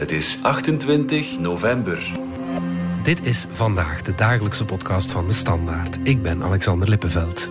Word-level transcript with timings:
Het 0.00 0.10
is 0.10 0.38
28 0.42 1.38
november. 1.38 2.12
Dit 3.02 3.26
is 3.26 3.46
vandaag 3.50 4.02
de 4.02 4.14
dagelijkse 4.14 4.64
podcast 4.64 5.12
van 5.12 5.26
de 5.26 5.32
Standaard. 5.32 5.98
Ik 6.02 6.22
ben 6.22 6.42
Alexander 6.42 6.88
Lippenveld. 6.88 7.50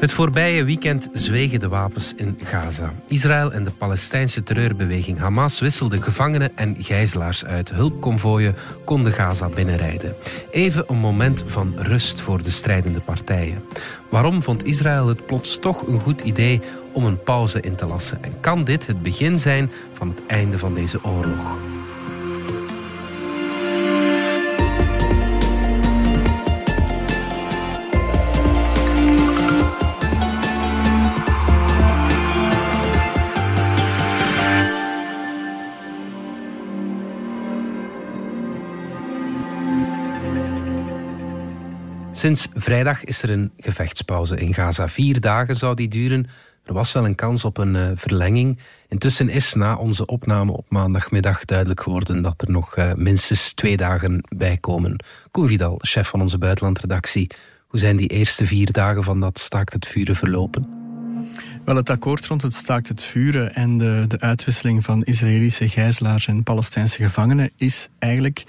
Het 0.00 0.12
voorbije 0.12 0.64
weekend 0.64 1.08
zwegen 1.12 1.60
de 1.60 1.68
wapens 1.68 2.12
in 2.16 2.38
Gaza. 2.42 2.92
Israël 3.08 3.52
en 3.52 3.64
de 3.64 3.70
Palestijnse 3.70 4.42
terreurbeweging 4.42 5.18
Hamas 5.18 5.60
wisselden 5.60 6.02
gevangenen 6.02 6.56
en 6.56 6.76
gijzelaars 6.78 7.44
uit. 7.44 7.70
Hulpconvooien 7.70 8.54
konden 8.84 9.12
Gaza 9.12 9.48
binnenrijden. 9.48 10.14
Even 10.50 10.84
een 10.88 10.98
moment 10.98 11.44
van 11.46 11.74
rust 11.76 12.20
voor 12.20 12.42
de 12.42 12.50
strijdende 12.50 13.00
partijen. 13.00 13.64
Waarom 14.08 14.42
vond 14.42 14.64
Israël 14.64 15.08
het 15.08 15.26
plots 15.26 15.58
toch 15.58 15.86
een 15.86 16.00
goed 16.00 16.20
idee 16.20 16.60
om 16.92 17.04
een 17.04 17.22
pauze 17.22 17.60
in 17.60 17.74
te 17.74 17.86
lassen? 17.86 18.22
En 18.22 18.32
kan 18.40 18.64
dit 18.64 18.86
het 18.86 19.02
begin 19.02 19.38
zijn 19.38 19.70
van 19.92 20.08
het 20.08 20.26
einde 20.26 20.58
van 20.58 20.74
deze 20.74 21.04
oorlog? 21.04 21.56
Sinds 42.20 42.48
vrijdag 42.54 43.04
is 43.04 43.22
er 43.22 43.30
een 43.30 43.52
gevechtspauze 43.56 44.36
in 44.36 44.54
Gaza. 44.54 44.88
Vier 44.88 45.20
dagen 45.20 45.56
zou 45.56 45.74
die 45.74 45.88
duren. 45.88 46.26
Er 46.64 46.72
was 46.72 46.92
wel 46.92 47.04
een 47.04 47.14
kans 47.14 47.44
op 47.44 47.58
een 47.58 47.74
uh, 47.74 47.90
verlenging. 47.94 48.58
Intussen 48.88 49.28
is 49.28 49.54
na 49.54 49.76
onze 49.76 50.06
opname 50.06 50.52
op 50.52 50.66
maandagmiddag 50.68 51.44
duidelijk 51.44 51.80
geworden 51.80 52.22
dat 52.22 52.42
er 52.42 52.50
nog 52.50 52.76
uh, 52.76 52.92
minstens 52.94 53.52
twee 53.52 53.76
dagen 53.76 54.24
bij 54.36 54.56
komen. 54.56 55.04
Koen 55.30 55.48
Vidal, 55.48 55.78
chef 55.78 56.08
van 56.08 56.20
onze 56.20 56.38
buitenlandredactie. 56.38 57.30
Hoe 57.66 57.80
zijn 57.80 57.96
die 57.96 58.08
eerste 58.08 58.46
vier 58.46 58.72
dagen 58.72 59.04
van 59.04 59.20
dat 59.20 59.38
staakt 59.38 59.72
het 59.72 59.86
vuren 59.86 60.16
verlopen? 60.16 60.68
Wel, 61.64 61.76
het 61.76 61.90
akkoord 61.90 62.26
rond 62.26 62.42
het 62.42 62.54
staakt 62.54 62.88
het 62.88 63.02
vuren 63.02 63.54
en 63.54 63.78
de, 63.78 64.04
de 64.08 64.20
uitwisseling 64.20 64.84
van 64.84 65.02
Israëlische 65.02 65.68
gijzelaars 65.68 66.26
en 66.26 66.42
Palestijnse 66.42 67.02
gevangenen 67.02 67.50
is 67.56 67.88
eigenlijk 67.98 68.44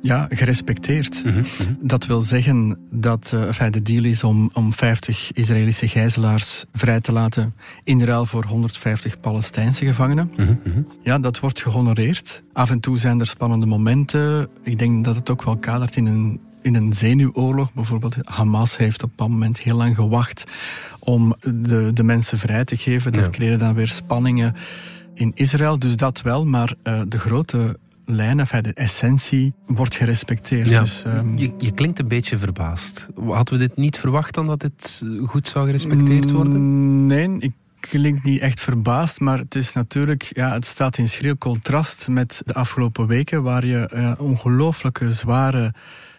ja, 0.00 0.26
gerespecteerd. 0.30 1.24
Mm 1.24 1.32
-hmm. 1.32 1.78
Dat 1.82 2.06
wil 2.06 2.22
zeggen 2.22 2.78
dat 2.90 3.32
uh, 3.34 3.46
enfin, 3.46 3.70
de 3.70 3.82
deal 3.82 4.04
is 4.04 4.24
om, 4.24 4.50
om 4.52 4.72
50 4.72 5.32
Israëlische 5.32 5.88
gijzelaars 5.88 6.64
vrij 6.72 7.00
te 7.00 7.12
laten 7.12 7.54
in 7.84 8.04
ruil 8.04 8.26
voor 8.26 8.44
150 8.44 9.20
Palestijnse 9.20 9.86
gevangenen. 9.86 10.30
Mm 10.36 10.60
-hmm. 10.62 10.86
Ja, 11.02 11.18
dat 11.18 11.40
wordt 11.40 11.62
gehonoreerd. 11.62 12.42
Af 12.52 12.70
en 12.70 12.80
toe 12.80 12.98
zijn 12.98 13.20
er 13.20 13.26
spannende 13.26 13.66
momenten. 13.66 14.48
Ik 14.62 14.78
denk 14.78 15.04
dat 15.04 15.16
het 15.16 15.30
ook 15.30 15.42
wel 15.42 15.56
kadert 15.56 15.96
in 15.96 16.06
een, 16.06 16.40
in 16.62 16.74
een 16.74 16.92
zenuwoorlog. 16.92 17.72
Bijvoorbeeld 17.72 18.16
Hamas 18.24 18.76
heeft 18.76 19.02
op 19.02 19.10
dat 19.16 19.28
moment 19.28 19.58
heel 19.58 19.76
lang 19.76 19.94
gewacht 19.94 20.44
om 20.98 21.34
de, 21.40 21.90
de 21.94 22.02
mensen 22.02 22.38
vrij 22.38 22.64
te 22.64 22.76
geven. 22.76 23.12
Dat 23.12 23.24
ja. 23.24 23.30
creëerde 23.30 23.56
dan 23.56 23.74
weer 23.74 23.88
spanningen 23.88 24.54
in 25.14 25.32
Israël. 25.34 25.78
Dus 25.78 25.96
dat 25.96 26.22
wel, 26.22 26.44
maar 26.44 26.74
uh, 26.84 27.00
de 27.08 27.18
grote 27.18 27.78
lijn, 28.04 28.40
enfin, 28.40 28.62
de 28.62 28.74
essentie, 28.74 29.54
wordt 29.66 29.94
gerespecteerd. 29.94 30.68
Ja. 30.68 30.80
Dus, 30.80 31.02
um... 31.06 31.38
je, 31.38 31.54
je, 31.58 31.70
klinkt 31.70 31.98
een 31.98 32.08
beetje 32.08 32.36
verbaasd. 32.36 33.08
Hadden 33.26 33.58
we 33.58 33.66
dit 33.66 33.76
niet 33.76 33.98
verwacht 33.98 34.34
dan 34.34 34.46
dat 34.46 34.60
dit 34.60 35.02
goed 35.24 35.48
zou 35.48 35.66
gerespecteerd 35.66 36.30
worden? 36.30 37.06
Nee, 37.06 37.36
ik 37.38 37.52
klink 37.80 38.22
niet 38.22 38.40
echt 38.40 38.60
verbaasd, 38.60 39.20
maar 39.20 39.38
het 39.38 39.54
is 39.54 39.72
natuurlijk, 39.72 40.30
ja, 40.32 40.52
het 40.52 40.66
staat 40.66 40.98
in 40.98 41.08
schril 41.08 41.38
contrast 41.38 42.08
met 42.08 42.42
de 42.44 42.54
afgelopen 42.54 43.06
weken, 43.06 43.42
waar 43.42 43.66
je 43.66 43.90
uh, 43.94 44.12
ongelooflijke 44.18 45.12
zware 45.12 45.74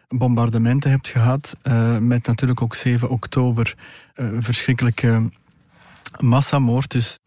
bombardementen 0.09 0.90
hebt 0.90 1.08
gehad, 1.08 1.58
uh, 1.64 1.97
met 1.97 2.28
natuurlijk 2.28 2.62
ook 2.62 2.75
7 2.75 3.09
oktober 3.09 3.75
uh, 4.16 4.28
verschrikkelijke 4.40 5.30
massamoord. 6.20 6.91
Dus 6.91 7.20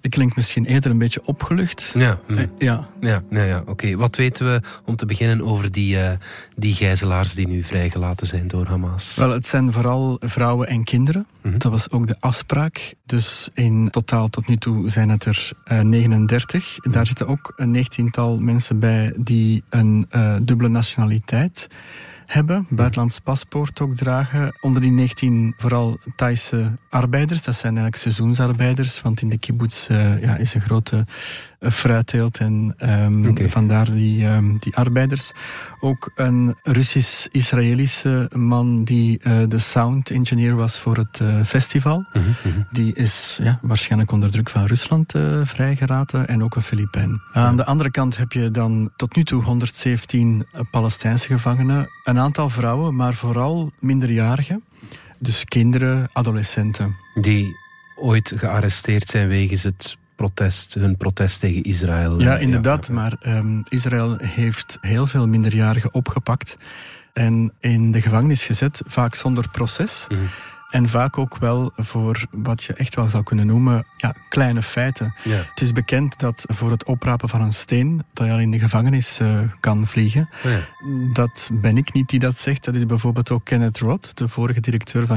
ik 0.00 0.10
klink 0.10 0.36
misschien 0.36 0.64
eerder 0.64 0.90
een 0.90 0.98
beetje 0.98 1.24
opgelucht. 1.24 1.90
Ja, 1.94 2.18
hm. 2.26 2.46
ja. 2.56 2.88
ja, 3.00 3.22
ja, 3.30 3.42
ja 3.42 3.58
oké. 3.58 3.70
Okay. 3.70 3.96
Wat 3.96 4.16
weten 4.16 4.46
we 4.52 4.60
om 4.84 4.96
te 4.96 5.06
beginnen 5.06 5.42
over 5.42 5.72
die, 5.72 5.96
uh, 5.96 6.10
die 6.56 6.74
gijzelaars 6.74 7.34
die 7.34 7.48
nu 7.48 7.62
vrijgelaten 7.62 8.26
zijn 8.26 8.48
door 8.48 8.66
Hamas? 8.66 9.16
Wel, 9.16 9.30
het 9.30 9.46
zijn 9.46 9.72
vooral 9.72 10.20
vrouwen 10.20 10.68
en 10.68 10.84
kinderen. 10.84 11.26
Mm 11.42 11.50
-hmm. 11.50 11.58
Dat 11.58 11.72
was 11.72 11.90
ook 11.90 12.06
de 12.06 12.16
afspraak. 12.20 12.94
Dus 13.06 13.48
in 13.54 13.90
totaal 13.90 14.28
tot 14.28 14.46
nu 14.48 14.56
toe 14.56 14.88
zijn 14.90 15.08
het 15.08 15.24
er 15.24 15.50
uh, 15.72 15.80
39. 15.80 16.64
Mm 16.64 16.82
-hmm. 16.82 16.92
Daar 16.92 17.06
zitten 17.06 17.26
ook 17.26 17.52
een 17.56 17.70
negentiental 17.70 18.40
mensen 18.40 18.78
bij 18.78 19.12
die 19.16 19.62
een 19.68 20.06
uh, 20.16 20.36
dubbele 20.42 20.68
nationaliteit 20.68 21.68
hebben, 22.28 22.66
buitenlands 22.70 23.18
paspoort 23.18 23.80
ook 23.80 23.94
dragen. 23.94 24.52
Onder 24.60 24.82
die 24.82 24.90
19 24.90 25.54
vooral 25.56 25.98
Thaise 26.16 26.72
arbeiders, 26.90 27.42
dat 27.42 27.54
zijn 27.54 27.72
eigenlijk 27.76 28.02
seizoensarbeiders, 28.02 29.02
want 29.02 29.20
in 29.22 29.28
de 29.28 29.38
kibbutz 29.38 29.88
uh, 29.88 30.22
ja, 30.22 30.36
is 30.36 30.54
een 30.54 30.60
grote 30.60 31.06
uh, 31.60 31.70
fruitteelt 31.70 32.38
en 32.38 32.74
um, 32.78 33.28
okay. 33.28 33.48
vandaar 33.48 33.94
die, 33.94 34.26
um, 34.26 34.58
die 34.58 34.76
arbeiders. 34.76 35.32
Ook 35.80 36.10
een 36.14 36.56
Russisch-Israëlische 36.62 38.30
man 38.36 38.84
die 38.84 39.20
uh, 39.22 39.32
de 39.48 39.58
sound 39.58 40.10
engineer 40.10 40.56
was 40.56 40.78
voor 40.78 40.96
het 40.96 41.22
festival. 41.46 42.06
Mm 42.12 42.22
-hmm. 42.42 42.66
Die 42.70 42.94
is 42.94 43.38
ja, 43.42 43.58
waarschijnlijk 43.62 44.12
onder 44.12 44.30
druk 44.30 44.48
van 44.48 44.64
Rusland 44.66 45.14
vrijgeraten 45.44 46.28
en 46.28 46.42
ook 46.42 46.56
een 46.56 46.62
Filipijn. 46.62 47.20
Aan 47.32 47.56
de 47.56 47.64
andere 47.64 47.90
kant 47.90 48.16
heb 48.16 48.32
je 48.32 48.50
dan 48.50 48.90
tot 48.96 49.16
nu 49.16 49.24
toe 49.24 49.42
117 49.42 50.46
Palestijnse 50.70 51.26
gevangenen, 51.26 51.88
een 52.04 52.17
aantal 52.18 52.50
vrouwen, 52.50 52.96
maar 52.96 53.14
vooral 53.14 53.72
minderjarigen. 53.80 54.64
Dus 55.18 55.44
kinderen, 55.44 56.08
adolescenten. 56.12 56.96
Die 57.14 57.56
ooit 57.96 58.32
gearresteerd 58.36 59.06
zijn 59.06 59.28
wegens 59.28 59.62
het 59.62 59.96
protest, 60.16 60.74
hun 60.74 60.96
protest 60.96 61.40
tegen 61.40 61.62
Israël. 61.62 62.20
Ja, 62.20 62.36
inderdaad. 62.36 62.86
Ja. 62.86 62.92
Maar 62.94 63.16
um, 63.26 63.62
Israël 63.68 64.16
heeft 64.22 64.78
heel 64.80 65.06
veel 65.06 65.26
minderjarigen 65.26 65.94
opgepakt 65.94 66.56
en 67.12 67.52
in 67.60 67.92
de 67.92 68.00
gevangenis 68.00 68.44
gezet, 68.44 68.82
vaak 68.86 69.14
zonder 69.14 69.48
proces. 69.50 70.06
Mm. 70.08 70.28
En 70.68 70.88
vaak 70.88 71.18
ook 71.18 71.36
wel 71.36 71.72
voor 71.74 72.26
wat 72.30 72.62
je 72.62 72.72
echt 72.72 72.94
wel 72.94 73.08
zou 73.08 73.22
kunnen 73.22 73.46
noemen 73.46 73.86
ja, 73.96 74.14
kleine 74.28 74.62
feiten. 74.62 75.14
Ja. 75.24 75.36
Het 75.36 75.60
is 75.60 75.72
bekend 75.72 76.18
dat 76.18 76.44
voor 76.46 76.70
het 76.70 76.84
oprapen 76.84 77.28
van 77.28 77.40
een 77.40 77.52
steen, 77.52 78.02
dat 78.12 78.26
je 78.26 78.32
al 78.32 78.38
in 78.38 78.50
de 78.50 78.58
gevangenis 78.58 79.20
uh, 79.20 79.40
kan 79.60 79.86
vliegen. 79.86 80.28
Ja. 80.42 80.58
Dat 81.12 81.50
ben 81.52 81.76
ik 81.76 81.92
niet 81.92 82.08
die 82.08 82.18
dat 82.18 82.38
zegt. 82.38 82.64
Dat 82.64 82.74
is 82.74 82.86
bijvoorbeeld 82.86 83.30
ook 83.30 83.44
Kenneth 83.44 83.78
Roth, 83.78 84.16
de 84.16 84.28
vorige 84.28 84.60
directeur 84.60 85.06
van 85.06 85.16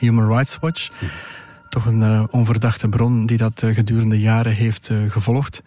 Human 0.00 0.28
Rights 0.28 0.58
Watch. 0.60 0.90
Hm 0.98 1.06
toch 1.74 1.86
een 1.86 2.00
uh, 2.00 2.24
onverdachte 2.30 2.88
bron 2.88 3.26
die 3.26 3.36
dat 3.36 3.62
uh, 3.62 3.74
gedurende 3.74 4.20
jaren 4.20 4.52
heeft 4.52 4.90
uh, 4.90 5.10
gevolgd. 5.10 5.62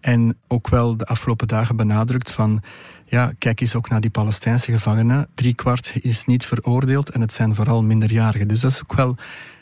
En 0.00 0.38
ook 0.48 0.68
wel 0.68 0.96
de 0.96 1.04
afgelopen 1.04 1.48
dagen 1.48 1.76
benadrukt 1.76 2.30
van, 2.30 2.62
ja, 3.04 3.32
kijk 3.38 3.60
eens 3.60 3.74
ook 3.74 3.88
naar 3.88 4.00
die 4.00 4.10
Palestijnse 4.10 4.72
gevangenen. 4.72 5.28
Driekwart 5.34 5.92
is 6.00 6.24
niet 6.24 6.46
veroordeeld 6.46 7.10
en 7.10 7.20
het 7.20 7.32
zijn 7.32 7.54
vooral 7.54 7.82
minderjarigen. 7.82 8.48
Dus 8.48 8.60
dat 8.60 8.70
is 8.70 8.82
ook 8.82 8.92
wel 8.92 9.16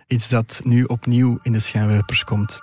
iets 0.06 0.28
dat 0.28 0.60
nu 0.64 0.84
opnieuw 0.84 1.38
in 1.42 1.52
de 1.52 1.58
schijnwerpers 1.58 2.24
komt. 2.24 2.60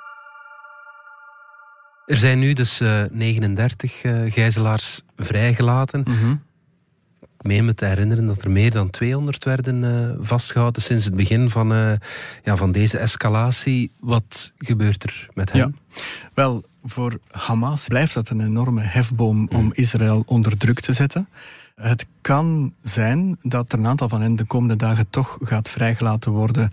Er 2.06 2.18
zijn 2.18 2.40
nu 2.40 2.54
dus 2.54 2.82
39 3.10 4.02
gijzelaars 4.28 5.02
vrijgelaten. 5.16 6.04
Mm 6.08 6.14
-hmm 6.14 6.42
ik 7.44 7.50
meen 7.50 7.66
me 7.66 7.74
te 7.74 7.86
herinneren 7.86 8.28
dat 8.28 8.42
er 8.42 8.52
meer 8.52 8.72
dan 8.72 8.90
200 8.90 9.44
werden 9.44 9.84
uh, 9.84 10.26
vastgehouden 10.26 10.82
sinds 10.82 11.06
het 11.06 11.16
begin 11.16 11.50
van, 11.50 11.74
uh, 11.74 11.92
ja, 12.44 12.56
van 12.56 12.72
deze 12.72 12.98
escalatie. 12.98 13.92
Wat 14.00 14.54
gebeurt 14.58 15.04
er 15.04 15.30
met 15.34 15.52
hen? 15.52 15.76
Ja. 15.90 15.98
Wel, 16.34 16.64
voor 16.84 17.20
Hamas 17.32 17.88
blijft 17.88 18.14
dat 18.14 18.30
een 18.30 18.42
enorme 18.42 18.82
hefboom 18.82 19.38
mm. 19.38 19.48
om 19.50 19.72
Israël 19.74 20.24
onder 20.26 20.58
druk 20.58 20.80
te 20.80 20.94
zetten. 20.94 21.28
Het 21.76 22.06
kan 22.22 22.74
zijn 22.82 23.38
dat 23.42 23.72
er 23.72 23.80
een 23.80 23.88
aantal 23.88 24.10
van 24.10 24.22
hen 24.22 24.36
de 24.36 24.44
komende 24.44 24.76
dagen 24.76 25.10
toch 25.10 25.38
gaat 25.42 25.70
vrijgelaten 25.70 26.32
worden. 26.32 26.72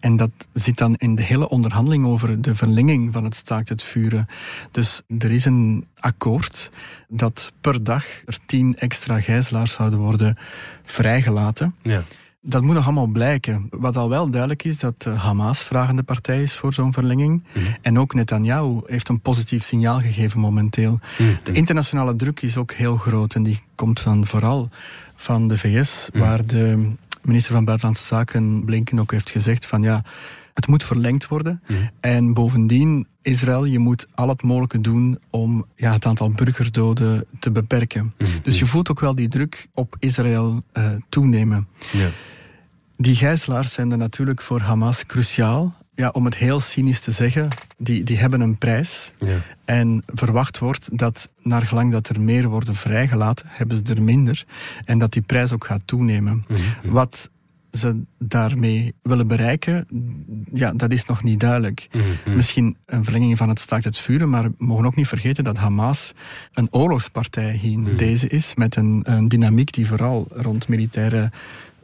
En 0.00 0.16
dat 0.16 0.30
zit 0.52 0.78
dan 0.78 0.94
in 0.96 1.14
de 1.14 1.22
hele 1.22 1.48
onderhandeling 1.48 2.04
over 2.06 2.42
de 2.42 2.56
verlenging 2.56 3.12
van 3.12 3.24
het 3.24 3.36
staakt 3.36 3.68
het 3.68 3.82
vuren. 3.82 4.26
Dus 4.70 5.02
er 5.18 5.30
is 5.30 5.44
een 5.44 5.86
akkoord 5.98 6.70
dat 7.08 7.52
per 7.60 7.84
dag 7.84 8.04
er 8.26 8.38
tien 8.46 8.76
extra 8.76 9.20
gijzelaars 9.20 9.72
zouden 9.72 9.98
worden 9.98 10.38
vrijgelaten. 10.84 11.74
Ja. 11.82 12.02
Dat 12.44 12.62
moet 12.62 12.74
nog 12.74 12.84
allemaal 12.84 13.06
blijken. 13.06 13.66
Wat 13.70 13.96
al 13.96 14.08
wel 14.08 14.30
duidelijk 14.30 14.64
is, 14.64 14.78
dat 14.78 15.04
Hamas 15.04 15.58
vragende 15.58 16.02
partij 16.02 16.42
is 16.42 16.54
voor 16.54 16.74
zo'n 16.74 16.92
verlenging. 16.92 17.44
Mm. 17.52 17.62
En 17.80 17.98
ook 17.98 18.14
Netanyahu 18.14 18.80
heeft 18.86 19.08
een 19.08 19.20
positief 19.20 19.64
signaal 19.64 20.00
gegeven 20.00 20.40
momenteel. 20.40 21.00
Mm. 21.18 21.38
De 21.42 21.52
internationale 21.52 22.16
druk 22.16 22.42
is 22.42 22.56
ook 22.56 22.72
heel 22.72 22.96
groot 22.96 23.34
en 23.34 23.42
die 23.42 23.60
komt 23.74 24.04
dan 24.04 24.26
vooral 24.26 24.68
van 25.16 25.48
de 25.48 25.58
VS, 25.58 26.08
mm. 26.12 26.20
waar 26.20 26.46
de 26.46 26.92
minister 27.22 27.54
van 27.54 27.64
Buitenlandse 27.64 28.04
Zaken 28.04 28.64
Blinken 28.64 29.00
ook 29.00 29.10
heeft 29.10 29.30
gezegd 29.30 29.66
van 29.66 29.82
ja, 29.82 30.02
Het 30.54 30.66
moet 30.66 30.84
verlengd 30.84 31.28
worden. 31.28 31.62
Mhm. 31.66 31.78
En 32.00 32.34
bovendien, 32.34 33.06
Israël, 33.22 33.64
je 33.64 33.78
moet 33.78 34.06
al 34.14 34.28
het 34.28 34.42
mogelijke 34.42 34.80
doen 34.80 35.18
om 35.30 35.66
ja, 35.76 35.92
het 35.92 36.06
aantal 36.06 36.30
burgerdoden 36.30 37.24
te 37.38 37.50
beperken. 37.50 38.14
Mhm. 38.18 38.30
Dus 38.42 38.58
je 38.58 38.66
voelt 38.66 38.90
ook 38.90 39.00
wel 39.00 39.14
die 39.14 39.28
druk 39.28 39.68
op 39.74 39.96
Israël 39.98 40.62
eh, 40.72 40.90
toenemen. 41.08 41.68
Ja. 41.92 42.08
Die 42.96 43.16
gijzelaars 43.16 43.72
zijn 43.72 43.90
er 43.90 43.98
natuurlijk 43.98 44.42
voor 44.42 44.60
Hamas 44.60 45.06
cruciaal. 45.06 45.74
Ja, 45.94 46.08
om 46.08 46.24
het 46.24 46.34
heel 46.34 46.60
cynisch 46.60 47.00
te 47.00 47.10
zeggen, 47.10 47.48
die, 47.78 48.02
die 48.02 48.18
hebben 48.18 48.40
een 48.40 48.58
prijs. 48.58 49.12
Ja. 49.18 49.36
En 49.64 50.02
verwacht 50.06 50.58
wordt 50.58 50.98
dat 50.98 51.28
naar 51.40 51.66
gelang 51.66 51.92
dat 51.92 52.08
er 52.08 52.20
meer 52.20 52.48
worden 52.48 52.74
vrijgelaten, 52.74 53.46
hebben 53.48 53.76
ze 53.76 53.94
er 53.94 54.02
minder. 54.02 54.44
En 54.84 54.98
dat 54.98 55.12
die 55.12 55.22
prijs 55.22 55.52
ook 55.52 55.64
gaat 55.64 55.80
toenemen. 55.84 56.44
Mhm. 56.48 56.60
Wat 56.82 57.30
ze 57.72 58.02
daarmee 58.18 58.94
willen 59.02 59.26
bereiken, 59.26 59.86
ja, 60.52 60.72
dat 60.72 60.92
is 60.92 61.04
nog 61.04 61.22
niet 61.22 61.40
duidelijk. 61.40 61.88
Mhm. 61.92 62.36
Misschien 62.36 62.76
een 62.86 63.04
verlenging 63.04 63.38
van 63.38 63.48
het 63.48 63.60
staakt 63.60 63.84
het 63.84 63.98
vuren, 63.98 64.30
maar 64.30 64.42
we 64.44 64.52
mogen 64.58 64.86
ook 64.86 64.96
niet 64.96 65.08
vergeten 65.08 65.44
dat 65.44 65.56
Hamas 65.56 66.12
een 66.52 66.68
oorlogspartij 66.70 67.52
hier 67.52 67.72
in 67.72 67.80
Mhm. 67.80 67.96
deze 67.96 68.26
is, 68.28 68.54
met 68.54 68.76
een, 68.76 69.00
een 69.04 69.28
dynamiek 69.28 69.72
die 69.72 69.86
vooral 69.86 70.26
rond 70.30 70.68
militaire 70.68 71.30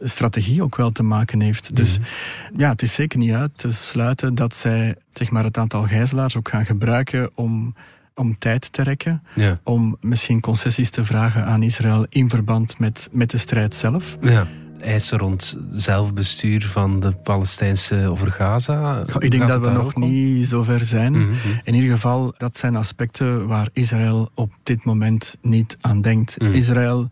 strategie 0.00 0.62
ook 0.62 0.76
wel 0.76 0.90
te 0.92 1.02
maken 1.02 1.40
heeft. 1.40 1.76
Dus 1.76 1.98
Mhm. 1.98 2.60
ja, 2.60 2.68
het 2.70 2.82
is 2.82 2.94
zeker 2.94 3.18
niet 3.18 3.32
uit 3.32 3.58
te 3.58 3.72
sluiten 3.72 4.34
dat 4.34 4.54
zij 4.54 4.94
zeg 5.12 5.30
maar, 5.30 5.44
het 5.44 5.58
aantal 5.58 5.82
gijzelaars 5.82 6.36
ook 6.36 6.48
gaan 6.48 6.64
gebruiken 6.66 7.30
om, 7.34 7.74
om 8.14 8.38
tijd 8.38 8.72
te 8.72 8.82
rekken, 8.82 9.22
Ja. 9.34 9.60
om 9.64 9.96
misschien 10.00 10.40
concessies 10.40 10.90
te 10.90 11.04
vragen 11.04 11.44
aan 11.44 11.62
Israël 11.62 12.06
in 12.08 12.30
verband 12.30 12.78
met, 12.78 13.08
met 13.12 13.30
de 13.30 13.38
strijd 13.38 13.74
zelf. 13.74 14.16
Ja. 14.20 14.46
Eisen 14.80 15.18
rond 15.18 15.56
zelfbestuur 15.70 16.66
van 16.66 17.00
de 17.00 17.12
Palestijnse 17.12 18.08
over 18.08 18.32
Gaza. 18.32 19.04
Ik 19.18 19.30
denk 19.30 19.42
Gaat 19.42 19.48
dat 19.62 19.72
we 19.72 19.78
nog 19.78 19.94
om? 19.94 20.02
niet 20.02 20.48
zo 20.48 20.62
ver 20.62 20.84
zijn. 20.84 21.12
Mhm. 21.12 21.32
In 21.64 21.74
ieder 21.74 21.90
geval, 21.90 22.34
dat 22.36 22.56
zijn 22.58 22.76
aspecten 22.76 23.46
waar 23.46 23.68
Israël 23.72 24.30
op 24.34 24.52
dit 24.62 24.84
moment 24.84 25.36
niet 25.40 25.76
aan 25.80 26.00
denkt. 26.00 26.40
Mhm. 26.40 26.52
Israël 26.52 27.08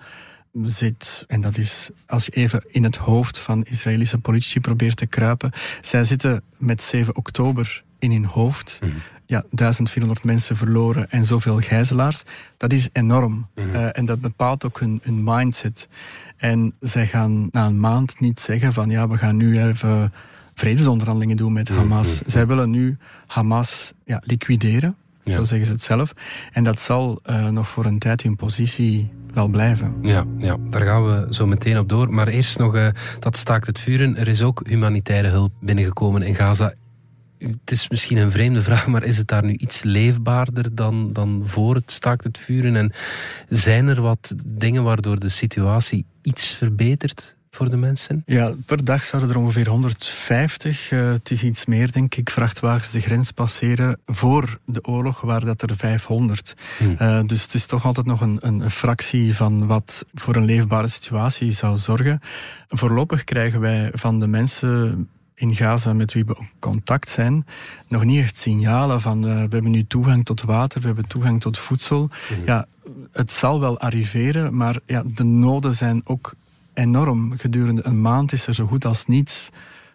zit, 0.62 1.24
en 1.26 1.40
dat 1.40 1.56
is 1.56 1.90
als 2.06 2.24
je 2.24 2.30
even 2.30 2.64
in 2.66 2.84
het 2.84 2.96
hoofd 2.96 3.38
van 3.38 3.64
Israëlische 3.64 4.18
politici 4.18 4.60
probeert 4.60 4.96
te 4.96 5.06
kruipen, 5.06 5.52
zij 5.80 6.04
zitten 6.04 6.42
met 6.58 6.82
7 6.82 7.16
oktober 7.16 7.84
in 8.06 8.10
hun 8.22 8.24
hoofd. 8.24 8.78
Mhm. 8.82 8.92
Ja, 9.26 9.44
1400 9.50 10.24
mensen 10.24 10.56
verloren 10.56 11.10
en 11.10 11.24
zoveel 11.24 11.60
gijzelaars. 11.60 12.22
Dat 12.56 12.72
is 12.72 12.88
enorm. 12.92 13.46
Mhm. 13.54 13.68
Eh, 13.70 13.88
en 13.98 14.06
dat 14.06 14.20
bepaalt 14.20 14.64
ook 14.64 14.80
hun, 14.80 15.00
hun 15.02 15.24
mindset. 15.24 15.88
En 16.36 16.74
zij 16.80 17.06
gaan 17.06 17.48
na 17.50 17.66
een 17.66 17.80
maand 17.80 18.20
niet 18.20 18.40
zeggen 18.40 18.72
van 18.72 18.90
ja, 18.90 19.08
we 19.08 19.16
gaan 19.18 19.36
nu 19.36 19.62
even 19.62 20.12
vredesonderhandelingen 20.54 21.36
doen 21.36 21.52
met 21.52 21.68
Hamas. 21.68 22.20
Mhm. 22.20 22.30
Zij 22.30 22.46
willen 22.46 22.70
nu 22.70 22.96
Hamas 23.26 23.92
ja, 24.04 24.20
liquideren, 24.24 24.96
Ja. 25.22 25.32
zo 25.32 25.42
zeggen 25.44 25.66
ze 25.66 25.72
het 25.72 25.82
zelf. 25.82 26.12
En 26.52 26.64
dat 26.64 26.80
zal 26.80 27.18
eh, 27.22 27.48
nog 27.48 27.68
voor 27.68 27.84
een 27.84 27.98
tijd 27.98 28.22
hun 28.22 28.36
positie 28.36 29.10
wel 29.34 29.48
blijven. 29.48 29.94
Ja, 30.02 30.24
ja, 30.38 30.56
daar 30.70 30.82
gaan 30.82 31.04
we 31.06 31.26
zo 31.34 31.46
meteen 31.46 31.78
op 31.78 31.88
door. 31.88 32.12
Maar 32.14 32.28
eerst 32.28 32.58
nog 32.58 32.74
eh, 32.74 32.86
dat 33.18 33.36
staakt 33.36 33.66
het 33.66 33.78
vuren. 33.78 34.16
Er 34.16 34.28
is 34.28 34.42
ook 34.42 34.60
humanitaire 34.66 35.28
hulp 35.28 35.52
binnengekomen 35.60 36.22
in 36.22 36.34
Gaza. 36.34 36.72
Het 37.38 37.70
is 37.70 37.88
misschien 37.88 38.16
een 38.16 38.30
vreemde 38.30 38.62
vraag, 38.62 38.86
maar 38.86 39.04
is 39.04 39.18
het 39.18 39.28
daar 39.28 39.44
nu 39.44 39.52
iets 39.52 39.82
leefbaarder 39.82 40.74
dan, 40.74 41.12
dan 41.12 41.42
voor 41.44 41.74
het 41.74 41.90
staakt 41.90 42.24
het 42.24 42.38
vuren? 42.38 42.76
En 42.76 42.92
zijn 43.48 43.86
er 43.86 44.00
wat 44.00 44.34
dingen 44.46 44.82
waardoor 44.84 45.18
de 45.18 45.28
situatie 45.28 46.06
iets 46.22 46.46
verbetert 46.46 47.36
voor 47.50 47.70
de 47.70 47.76
mensen? 47.76 48.22
Ja, 48.26 48.54
per 48.66 48.84
dag 48.84 49.04
zouden 49.04 49.30
er 49.30 49.36
ongeveer 49.36 49.68
150, 49.68 50.90
eh, 50.90 51.10
het 51.10 51.30
is 51.30 51.42
iets 51.42 51.66
meer 51.66 51.92
denk 51.92 52.14
ik, 52.14 52.30
vrachtwagens 52.30 52.90
de 52.90 53.00
grens 53.00 53.30
passeren. 53.30 54.00
Voor 54.06 54.58
de 54.64 54.84
oorlog 54.84 55.20
waren 55.20 55.46
dat 55.46 55.62
er 55.62 55.76
500. 55.76 56.54
Hm. 56.78 56.94
Eh, 56.98 57.20
dus 57.26 57.42
het 57.42 57.54
is 57.54 57.66
toch 57.66 57.84
altijd 57.84 58.06
nog 58.06 58.20
een, 58.20 58.38
een 58.40 58.70
fractie 58.70 59.34
van 59.34 59.66
wat 59.66 60.06
voor 60.14 60.36
een 60.36 60.44
leefbare 60.44 60.88
situatie 60.88 61.50
zou 61.52 61.78
zorgen. 61.78 62.20
Voorlopig 62.68 63.24
krijgen 63.24 63.60
wij 63.60 63.90
van 63.94 64.20
de 64.20 64.26
mensen 64.26 65.08
in 65.36 65.54
Gaza 65.54 65.92
met 65.92 66.12
wie 66.12 66.24
we 66.24 66.36
in 66.38 66.48
contact 66.58 67.08
zijn, 67.08 67.46
nog 67.88 68.04
niet 68.04 68.20
echt 68.20 68.36
signalen 68.36 69.00
van 69.00 69.18
eh, 69.18 69.34
we 69.34 69.38
hebben 69.38 69.70
nu 69.70 69.86
toegang 69.86 70.24
tot 70.24 70.42
water, 70.42 70.80
we 70.80 70.86
hebben 70.86 71.06
toegang 71.06 71.40
tot 71.40 71.58
voedsel. 71.58 72.10
Ja, 72.44 72.66
het 73.12 73.30
zal 73.30 73.60
wel 73.60 73.78
arriveren, 73.78 74.56
maar 74.56 74.78
ja, 74.86 75.02
de 75.06 75.24
noden 75.24 75.74
zijn 75.74 76.00
ook 76.04 76.34
enorm. 76.74 77.38
Gedurende 77.38 77.86
een 77.86 78.00
maand 78.00 78.32
is 78.32 78.46
er 78.46 78.54
zo 78.54 78.66
goed 78.66 78.84
als 78.84 79.06
niets 79.06 79.50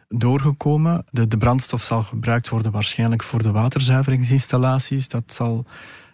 doorgekomen. 0.10 1.06
De, 1.10 1.28
de 1.28 1.38
brandstof 1.38 1.82
zal 1.82 2.02
gebruikt 2.02 2.50
worden 2.50 2.72
waarschijnlijk 2.72 3.24
voor 3.24 3.44
de 3.44 3.52
waterzuiveringsinstallaties. 3.52 5.08
Dat 5.08 5.24
zal... 5.26 5.66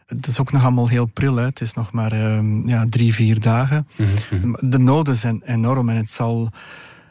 Het 0.06 0.28
is 0.28 0.40
ook 0.40 0.52
nog 0.52 0.64
allemaal 0.64 0.88
heel 0.88 1.06
pril. 1.06 1.36
Hè. 1.36 1.44
Het 1.44 1.62
is 1.62 1.74
nog 1.74 1.92
maar 1.92 2.12
ehm, 2.12 2.68
ja, 2.68 2.86
drie, 2.90 3.14
vier 3.14 3.40
dagen. 3.40 3.88
Mhm. 4.30 4.70
De 4.70 4.80
noden 4.80 5.16
zijn 5.16 5.42
enorm 5.46 5.90
en 5.90 5.96
het 5.96 6.10
zal 6.10 6.52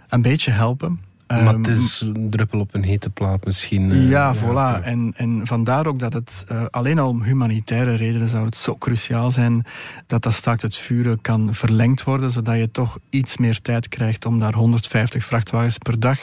een 0.09 0.23
beetje 0.23 0.51
helpen. 0.51 1.01
Maar 1.27 1.39
Ehm, 1.47 1.57
het 1.59 1.67
is 1.67 2.01
een 2.15 2.31
druppel 2.31 2.61
op 2.61 2.75
een 2.75 2.83
hete 2.83 3.11
plaat 3.11 3.45
misschien. 3.45 3.91
eh, 3.91 4.09
ja, 4.09 4.37
voilà. 4.37 4.41
ja. 4.43 4.81
En, 4.81 5.13
en 5.17 5.41
vandaar 5.47 5.87
ook 5.87 5.99
dat 5.99 6.13
het 6.13 6.45
eh, 6.49 6.65
alleen 6.71 6.99
al 6.99 7.09
om 7.09 7.23
humanitaire 7.23 7.95
redenen 7.95 8.29
zou 8.29 8.45
het 8.45 8.57
zo 8.57 8.77
cruciaal 8.79 9.31
zijn 9.31 9.65
dat 10.07 10.23
dat 10.23 10.33
staakt 10.35 10.63
het 10.63 10.77
vuren 10.77 11.21
kan 11.21 11.55
verlengd 11.55 12.05
worden, 12.05 12.31
zodat 12.31 12.57
je 12.57 12.71
toch 12.71 12.99
iets 13.11 13.37
meer 13.37 13.61
tijd 13.61 13.89
krijgt 13.89 14.27
om 14.27 14.41
daar 14.41 14.55
150 14.55 15.25
vrachtwagens 15.25 15.79
per 15.79 16.01
dag 16.01 16.19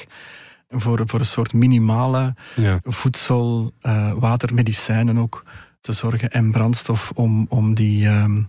voor, 0.70 1.02
voor 1.06 1.20
een 1.20 1.26
soort 1.26 1.54
minimale 1.54 2.36
Ja. 2.56 2.80
voedsel, 2.84 3.72
eh, 3.82 4.12
water, 4.16 4.54
medicijnen 4.54 5.18
ook 5.18 5.44
te 5.82 5.94
zorgen 5.94 6.30
en 6.32 6.52
brandstof 6.52 7.12
om, 7.16 7.46
om 7.50 7.74
die, 7.74 8.08
ehm, 8.08 8.42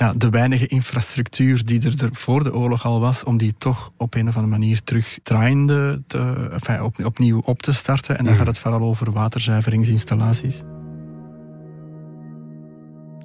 ja, 0.00 0.12
de 0.16 0.30
weinige 0.30 0.66
infrastructuur 0.66 1.64
die 1.64 1.82
er, 1.82 2.04
er 2.04 2.10
voor 2.12 2.44
de 2.44 2.54
oorlog 2.54 2.84
al 2.84 3.00
was, 3.00 3.24
om 3.24 3.36
die 3.36 3.54
toch 3.58 3.92
op 3.96 4.14
een 4.14 4.28
of 4.28 4.36
andere 4.36 4.58
manier 4.58 4.82
terug 4.82 5.18
draaiende 5.22 6.02
te, 6.06 6.48
enfin, 6.52 6.82
op, 6.82 7.04
opnieuw 7.04 7.40
op 7.40 7.62
te 7.62 7.72
starten. 7.72 8.18
En 8.18 8.24
dan 8.24 8.32
Mhm. 8.32 8.42
gaat 8.42 8.46
het 8.50 8.58
vooral 8.58 8.80
over 8.80 9.12
waterzuiveringsinstallaties. 9.12 10.62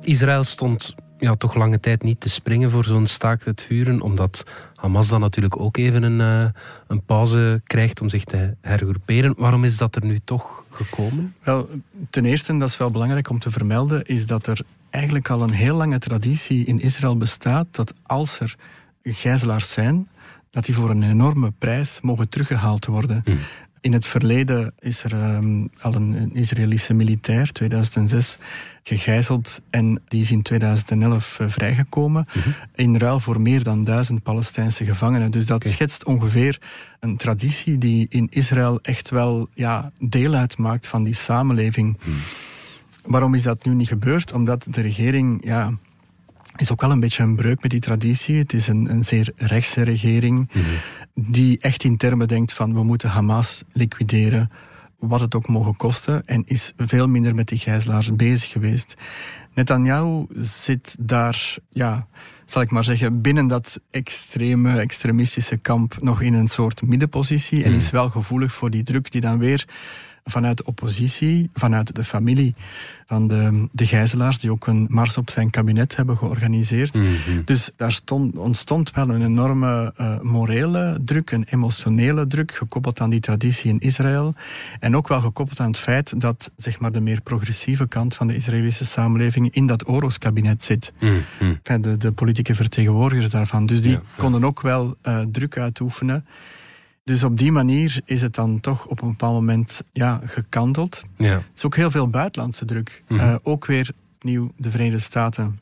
Israël 0.02 0.44
stond 0.44 0.96
ja, 1.18 1.36
toch 1.36 1.56
lange 1.56 1.80
tijd 1.80 2.04
niet 2.04 2.20
te 2.20 2.30
springen 2.30 2.72
voor 2.72 2.86
zo'n 2.86 3.06
staakt 3.08 3.46
het 3.46 3.62
vuren, 3.62 4.02
omdat 4.02 4.44
Hamas 4.76 5.08
dan 5.08 5.20
natuurlijk 5.20 5.60
ook 5.60 5.78
even 5.78 6.04
een, 6.04 6.22
eh, 6.22 6.62
een 6.88 7.04
pauze 7.04 7.62
krijgt 7.64 8.02
om 8.02 8.10
zich 8.10 8.24
te 8.24 8.56
hergroeperen. 8.62 9.34
Waarom 9.38 9.64
is 9.64 9.78
dat 9.78 9.96
er 9.96 10.06
nu 10.06 10.20
toch 10.24 10.64
gekomen? 10.70 11.36
Wel, 11.44 11.70
ten 12.10 12.26
eerste, 12.26 12.52
en 12.52 12.60
dat 12.60 12.70
is 12.70 12.78
wel 12.78 12.92
belangrijk 12.92 13.30
om 13.30 13.40
te 13.40 13.52
vermelden, 13.52 14.04
is 14.04 14.28
dat 14.28 14.48
er 14.48 14.60
eigenlijk 14.96 15.30
al 15.30 15.42
een 15.42 15.52
heel 15.52 15.76
lange 15.76 16.00
traditie 16.00 16.66
in 16.66 16.80
Israël 16.80 17.18
bestaat 17.18 17.68
dat 17.72 17.94
als 18.04 18.40
er 18.40 18.56
gijzelaars 19.04 19.72
zijn, 19.72 20.08
dat 20.52 20.66
die 20.66 20.76
voor 20.76 20.90
een 20.90 21.04
enorme 21.04 21.52
prijs 21.52 22.00
mogen 22.02 22.30
teruggehaald 22.30 22.86
worden. 22.86 23.22
Hmm. 23.26 23.40
In 23.82 23.94
het 23.94 24.06
verleden 24.06 24.74
is 24.80 25.04
er 25.04 25.14
ehm, 25.14 25.68
al 25.82 25.94
een, 25.94 26.34
Israëlische 26.34 26.94
militair, 26.94 27.52
2006, 27.52 28.38
gegijzeld 28.84 29.62
en 29.70 30.02
die 30.08 30.22
is 30.22 30.32
in 30.32 30.42
2011 30.42 31.40
eh, 31.40 31.48
vrijgekomen. 31.50 32.26
In 32.76 32.98
ruil 32.98 33.20
voor 33.20 33.42
meer 33.42 33.64
dan 33.64 33.84
duizend 33.84 34.24
Palestijnse 34.24 34.86
gevangenen. 34.86 35.32
Dus 35.32 35.46
dat 35.46 35.66
schetst 35.66 36.06
ongeveer 36.06 36.62
een 37.00 37.18
traditie 37.18 37.78
die 37.78 38.06
in 38.10 38.28
Israël 38.30 38.80
echt 38.82 39.10
wel 39.10 39.48
ja, 39.54 39.92
deel 40.00 40.34
uitmaakt 40.34 40.88
van 40.88 41.04
die 41.04 41.16
samenleving. 41.16 41.98
Waarom 43.06 43.34
is 43.34 43.44
dat 43.44 43.66
nu 43.66 43.74
niet 43.74 43.88
gebeurd? 43.88 44.34
Omdat 44.34 44.68
de 44.70 44.82
regering 44.82 45.46
ja, 45.46 45.72
is 46.56 46.72
ook 46.72 46.82
wel 46.82 46.92
een 46.92 47.00
beetje 47.00 47.24
een 47.24 47.36
breuk 47.36 47.62
met 47.62 47.72
die 47.72 47.80
traditie. 47.80 48.38
Het 48.38 48.54
is 48.54 48.68
een, 48.68 48.92
een 48.92 49.04
zeer 49.04 49.32
rechtse 49.36 49.82
regering 49.82 50.50
die 51.14 51.60
echt 51.60 51.84
in 51.84 51.98
termen 51.98 52.28
denkt 52.28 52.54
van 52.54 52.74
we 52.74 52.84
moeten 52.84 53.10
Hamas 53.10 53.64
liquideren, 53.72 54.52
wat 55.00 55.20
het 55.20 55.36
ook 55.36 55.48
mogen 55.48 55.76
kosten, 55.76 56.26
en 56.26 56.44
is 56.46 56.74
veel 56.78 57.08
minder 57.08 57.36
met 57.36 57.48
die 57.48 57.58
gijzelaars 57.58 58.16
bezig 58.16 58.52
geweest. 58.52 58.96
Netanyahu 59.54 60.26
zit 60.40 60.96
daar, 61.00 61.58
ja, 61.70 62.08
zal 62.46 62.62
ik 62.62 62.72
maar 62.72 62.84
zeggen, 62.84 63.22
binnen 63.22 63.48
dat 63.48 63.80
extreme, 63.92 64.80
extremistische 64.80 65.58
kamp 65.58 65.98
nog 66.02 66.22
in 66.22 66.34
een 66.34 66.48
soort 66.48 66.82
middenpositie 66.82 67.64
en 67.64 67.74
is 67.74 67.92
wel 67.92 68.10
gevoelig 68.10 68.54
voor 68.54 68.70
die 68.70 68.84
druk 68.84 69.12
die 69.12 69.22
dan 69.22 69.38
weer 69.38 69.68
vanuit 70.28 70.58
de 70.58 70.66
oppositie, 70.66 71.50
vanuit 71.54 71.96
de 71.96 72.04
familie 72.04 72.56
van 73.06 73.28
de, 73.28 73.68
de 73.72 73.86
gijzelaars, 73.86 74.40
die 74.40 74.52
ook 74.52 74.68
een 74.68 74.88
mars 74.90 75.18
op 75.18 75.30
zijn 75.30 75.50
kabinet 75.50 75.96
hebben 75.96 76.18
georganiseerd. 76.18 76.98
Dus 77.46 77.72
daar 77.76 77.92
stond, 77.92 78.38
ontstond 78.38 78.92
wel 78.92 79.10
een 79.10 79.24
enorme 79.26 79.94
eh, 79.96 80.20
morele 80.20 81.00
druk, 81.06 81.32
een 81.32 81.46
emotionele 81.50 82.28
druk, 82.28 82.52
gekoppeld 82.54 83.00
aan 83.00 83.10
die 83.10 83.20
traditie 83.20 83.70
in 83.70 83.80
Israël. 83.80 84.34
En 84.80 84.96
ook 84.96 85.08
wel 85.08 85.22
gekoppeld 85.22 85.60
aan 85.60 85.68
het 85.68 85.78
feit 85.78 86.22
dat 86.22 86.52
zeg 86.58 86.80
maar, 86.80 86.92
de 86.92 87.02
meer 87.02 87.22
progressieve 87.22 87.88
kant 87.88 88.16
van 88.16 88.28
de 88.28 88.36
Israëlische 88.36 88.86
samenleving 88.86 89.54
in 89.54 89.68
dat 89.68 89.88
oorlogskabinet 89.88 90.64
zit. 90.64 90.94
Enfin, 91.40 91.82
de, 91.82 91.98
de 91.98 92.12
politieke 92.12 92.56
vertegenwoordigers 92.56 93.30
daarvan. 93.32 93.66
Dus 93.66 93.82
die 93.82 93.92
Ja, 93.92 93.98
ja. 93.98 94.22
konden 94.22 94.44
ook 94.46 94.62
wel 94.62 94.96
eh, 95.02 95.20
druk 95.32 95.58
uitoefenen. 95.58 96.26
Dus 97.06 97.24
op 97.24 97.38
die 97.38 97.52
manier 97.52 98.02
is 98.06 98.22
het 98.22 98.36
dan 98.36 98.60
toch 98.60 98.86
op 98.86 99.02
een 99.02 99.10
bepaald 99.10 99.34
moment 99.34 99.84
ja, 99.92 100.22
gekanteld. 100.26 101.04
Ja. 101.18 101.32
Er 101.32 101.50
is 101.56 101.66
ook 101.66 101.76
heel 101.76 101.92
veel 101.92 102.10
buitenlandse 102.10 102.66
druk. 102.66 103.04
Mhm. 103.08 103.20
Eh, 103.20 103.36
ook 103.44 103.66
weer 103.66 103.92
opnieuw 104.16 104.52
de 104.58 104.72
Verenigde 104.72 105.00
Staten, 105.00 105.60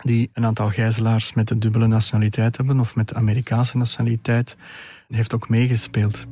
die 0.00 0.30
een 0.32 0.44
aantal 0.44 0.70
gijzelaars 0.70 1.32
met 1.32 1.48
de 1.48 1.58
dubbele 1.58 1.86
nationaliteit 1.86 2.56
hebben, 2.56 2.80
of 2.80 2.94
met 2.94 3.08
de 3.08 3.14
Amerikaanse 3.14 3.76
nationaliteit, 3.76 4.56
heeft 5.08 5.34
ook 5.34 5.48
meegespeeld. 5.48 6.26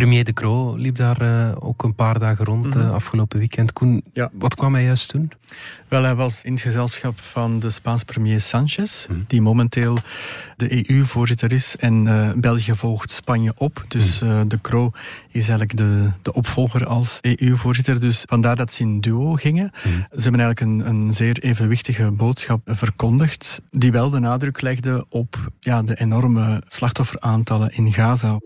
Premier 0.00 0.24
De 0.24 0.32
Croo 0.32 0.74
liep 0.76 0.96
daar 0.96 1.20
eh, 1.20 1.56
ook 1.58 1.82
een 1.82 1.94
paar 1.94 2.18
dagen 2.18 2.44
rond 2.44 2.74
eh, 2.76 2.92
afgelopen 2.92 3.38
weekend. 3.38 3.72
Koen, 3.72 4.02
Ja. 4.12 4.30
wat 4.32 4.54
kwam 4.54 4.74
hij 4.74 4.84
juist 4.84 5.12
doen? 5.12 5.32
Wel, 5.88 6.02
hij 6.02 6.14
was 6.14 6.42
in 6.42 6.52
het 6.52 6.60
gezelschap 6.62 7.20
van 7.20 7.58
de 7.58 7.70
Spaans 7.70 8.04
premier 8.04 8.40
Sanchez, 8.40 9.06
Mhm. 9.06 9.20
die 9.26 9.40
momenteel 9.40 9.98
de 10.56 10.90
EU-voorzitter 10.90 11.52
is. 11.52 11.76
En 11.76 12.06
eh, 12.06 12.32
België 12.36 12.74
volgt 12.74 13.10
Spanje 13.10 13.52
op. 13.56 13.84
Dus 13.88 14.20
eh, 14.22 14.40
de 14.46 14.60
Croo 14.60 14.90
is 15.28 15.48
eigenlijk 15.48 15.76
de, 15.76 16.10
de 16.22 16.32
opvolger 16.32 16.86
als 16.86 17.18
EU-voorzitter. 17.20 18.00
Dus 18.00 18.22
vandaar 18.28 18.56
dat 18.56 18.72
ze 18.72 18.82
in 18.82 19.00
duo 19.00 19.32
gingen. 19.34 19.70
Ze 20.12 20.20
hebben 20.22 20.40
eigenlijk 20.40 20.60
een, 20.60 20.88
een 20.88 21.12
zeer 21.12 21.38
evenwichtige 21.38 22.10
boodschap 22.10 22.60
verkondigd, 22.64 23.60
die 23.70 23.92
wel 23.92 24.10
de 24.10 24.18
nadruk 24.18 24.60
legde 24.60 25.06
op 25.08 25.50
ja, 25.60 25.82
de 25.82 25.94
enorme 26.00 26.62
slachtofferaantallen 26.66 27.70
in 27.76 27.92
Gaza. 27.92 28.38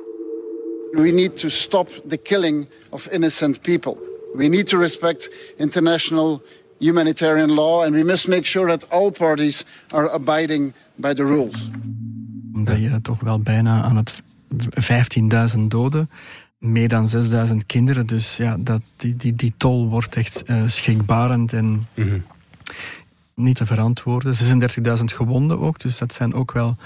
We 0.94 1.10
need 1.12 1.36
to 1.40 1.48
stop 1.48 1.88
the 2.08 2.16
killing 2.16 2.68
of 2.88 3.06
innocent 3.10 3.60
people. 3.60 3.96
We 4.34 4.48
need 4.48 4.68
to 4.68 4.78
respect 4.78 5.30
international 5.56 6.42
humanitarian 6.78 7.50
law 7.50 7.84
and 7.84 7.94
we 7.94 8.04
must 8.04 8.28
make 8.28 8.44
sure 8.44 8.76
that 8.76 8.90
all 8.90 9.10
parties 9.10 9.64
are 9.88 10.10
abiding 10.12 10.74
by 10.94 11.12
the 11.14 11.24
rules. 11.24 11.70
Omdat 12.54 12.80
je 12.80 13.00
toch 13.02 13.20
wel 13.20 13.40
bijna 13.40 13.82
aan 13.82 13.96
het 13.96 14.22
15.000 15.54 15.60
doden, 15.68 16.10
meer 16.58 16.88
dan 16.88 17.08
6.000 17.48 17.56
kinderen. 17.66 18.06
Dus 18.06 18.36
ja, 18.36 18.56
dat, 18.58 18.80
die, 18.96 19.16
die, 19.16 19.34
die 19.34 19.52
tol 19.56 19.88
wordt 19.88 20.16
echt 20.16 20.42
eh, 20.42 20.62
schrikbarend 20.66 21.52
en 21.52 21.86
Mhm. 21.94 22.18
Niet 23.35 23.57
te 23.57 23.67
verantwoorden. 23.67 24.35
36.000 24.99 25.05
gewonden 25.05 25.59
ook, 25.61 25.79
dus 25.81 25.99
dat 25.99 26.14
zijn 26.14 26.35
ook 26.35 26.53
wel... 26.53 26.76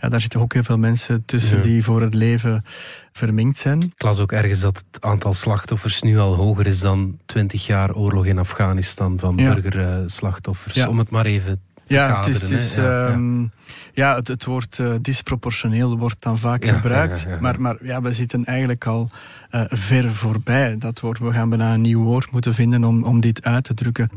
Ja, 0.00 0.08
daar 0.08 0.20
zitten 0.20 0.40
ook 0.40 0.52
heel 0.52 0.62
veel 0.64 0.78
mensen 0.78 1.24
tussen 1.24 1.56
Ja. 1.56 1.62
die 1.62 1.84
voor 1.84 2.02
het 2.02 2.14
leven 2.14 2.64
verminkt 3.12 3.58
zijn. 3.58 3.82
Ik 3.82 4.02
las 4.02 4.20
ook 4.20 4.32
ergens 4.32 4.60
dat 4.60 4.84
het 4.90 5.04
aantal 5.04 5.34
slachtoffers 5.34 6.02
nu 6.02 6.18
al 6.18 6.34
hoger 6.34 6.66
is 6.66 6.80
dan 6.80 7.18
20 7.26 7.66
jaar 7.66 7.94
oorlog 7.94 8.26
in 8.26 8.38
Afghanistan 8.38 9.18
van 9.18 9.36
Ja. 9.36 9.54
burgerslachtoffers. 9.54 10.74
Ja. 10.74 10.88
Om 10.88 10.98
het 10.98 11.10
maar 11.10 11.26
even 11.26 11.60
te 11.84 11.94
Ja, 11.94 12.18
het 12.18 12.26
is, 12.26 12.38
kaderen. 12.38 12.56
het, 12.58 12.66
is. 12.66 12.74
Ja, 12.74 12.82
ja. 12.82 13.08
ehm, 13.08 13.44
ja, 13.92 14.14
het, 14.14 14.28
het 14.28 14.44
woord 14.44 14.78
eh, 14.78 14.90
disproportioneel 15.02 15.98
wordt 15.98 16.22
dan 16.22 16.38
vaak 16.38 16.64
Ja, 16.64 16.72
gebruikt. 16.74 17.40
Maar, 17.40 17.60
maar 17.60 17.76
ja, 17.82 18.02
we 18.02 18.12
zitten 18.12 18.44
eigenlijk 18.44 18.86
al 18.86 19.10
eh, 19.50 19.62
ver 19.66 20.12
voorbij 20.12 20.78
dat 20.78 21.00
woord. 21.00 21.18
We 21.18 21.32
gaan 21.32 21.48
bijna 21.48 21.74
een 21.74 21.80
nieuw 21.80 22.02
woord 22.02 22.30
moeten 22.30 22.54
vinden 22.54 22.84
om, 22.84 23.02
om 23.04 23.20
dit 23.20 23.44
uit 23.44 23.64
te 23.64 23.74
drukken. 23.74 24.10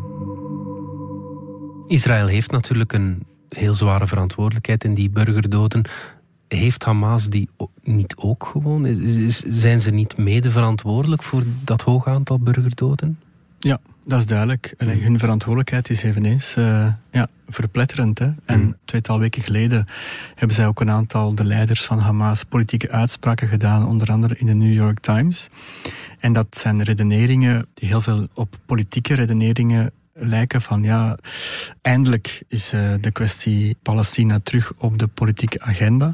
Israël 1.92 2.28
heeft 2.28 2.52
natuurlijk 2.52 2.94
een 2.94 3.26
heel 3.50 3.74
zware 3.74 4.08
verantwoordelijkheid 4.08 4.84
in 4.84 4.94
die 4.94 5.10
burgerdoden. 5.10 5.86
Heeft 6.48 6.84
Hamas 6.84 7.30
die 7.30 7.50
niet 7.84 8.16
ook 8.16 8.46
gewoon? 8.52 8.86
Is- 8.86 9.44
zijn 9.48 9.80
ze 9.80 9.92
niet 9.92 10.18
mede 10.18 10.52
verantwoordelijk 10.52 11.24
voor 11.24 11.44
dat 11.64 11.82
hoge 11.82 12.10
aantal 12.10 12.40
burgerdoden? 12.40 13.20
Ja, 13.60 13.80
dat 14.06 14.20
is 14.20 14.26
duidelijk. 14.26 14.74
Allee, 14.78 15.02
hun 15.02 15.20
verantwoordelijkheid 15.20 15.90
is 15.90 16.04
eveneens 16.04 16.56
eh, 16.56 16.94
ja, 17.12 17.28
verpletterend. 17.48 18.20
Hè? 18.20 18.30
En 18.46 18.60
Mm. 18.62 18.76
tweetal 18.86 19.20
weken 19.20 19.44
geleden 19.44 19.88
hebben 20.36 20.56
zij 20.56 20.68
ook 20.68 20.82
een 20.82 20.90
aantal 20.90 21.36
de 21.36 21.44
leiders 21.44 21.82
van 21.84 22.00
Hamas 22.00 22.44
politieke 22.44 22.92
uitspraken 22.92 23.48
gedaan, 23.48 23.88
onder 23.88 24.12
andere 24.12 24.36
in 24.38 24.46
de 24.46 24.54
New 24.54 24.74
York 24.74 25.00
Times. 25.00 25.48
En 26.20 26.34
dat 26.34 26.48
zijn 26.58 26.84
redeneringen 26.84 27.68
die 27.74 27.88
heel 27.90 28.02
veel 28.02 28.28
op 28.34 28.56
politieke 28.66 29.14
redeneringen 29.14 29.92
lijken 30.14 30.62
van 30.62 30.84
ja, 30.84 31.18
eindelijk 31.82 32.44
is 32.48 32.74
eh, 32.74 32.82
de 33.02 33.12
kwestie 33.12 33.78
Palestina 33.82 34.40
terug 34.44 34.74
op 34.78 34.98
de 34.98 35.08
politieke 35.08 35.62
agenda. 35.62 36.14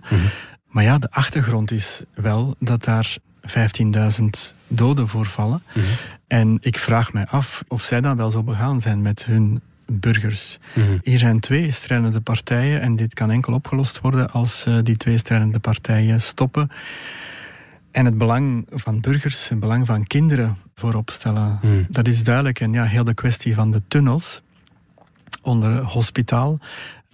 Maar 0.68 0.84
ja, 0.84 0.98
de 0.98 1.12
achtergrond 1.12 1.72
is 1.72 2.04
wel 2.14 2.56
dat 2.60 2.84
daar 2.84 3.18
15.000 3.48 4.26
doden 4.68 5.08
voorvallen. 5.08 5.64
En 6.28 6.58
ik 6.62 6.78
vraag 6.78 7.14
mij 7.14 7.26
af 7.26 7.64
of 7.68 7.84
zij 7.84 8.02
dan 8.02 8.18
wel 8.18 8.30
zo 8.30 8.44
begaan 8.44 8.82
zijn 8.82 9.02
met 9.02 9.26
hun 9.26 9.62
burgers. 9.92 10.58
Mhm. 10.74 10.98
Hier 11.02 11.18
zijn 11.18 11.40
twee 11.40 11.72
strijdende 11.72 12.22
partijen 12.22 12.82
en 12.82 12.96
dit 12.96 13.14
kan 13.14 13.32
enkel 13.32 13.54
opgelost 13.54 14.00
worden 14.00 14.32
als 14.32 14.66
eh, 14.66 14.78
die 14.84 14.98
twee 14.98 15.18
strijdende 15.18 15.60
partijen 15.60 16.22
stoppen. 16.22 16.70
En 17.92 18.06
het 18.06 18.18
belang 18.18 18.68
van 18.70 19.00
burgers, 19.00 19.50
het 19.50 19.60
belang 19.60 19.86
van 19.86 20.08
kinderen 20.08 20.58
voorop 20.76 21.10
stellen. 21.10 21.60
Mhm. 21.62 21.84
Dat 21.90 22.08
is 22.08 22.24
duidelijk. 22.24 22.60
En 22.60 22.74
ja, 22.74 22.84
heel 22.84 23.04
de 23.04 23.14
kwestie 23.14 23.56
van 23.56 23.72
de 23.72 23.82
tunnels 23.88 24.42
onder 25.42 25.84
hospitaal. 25.84 26.60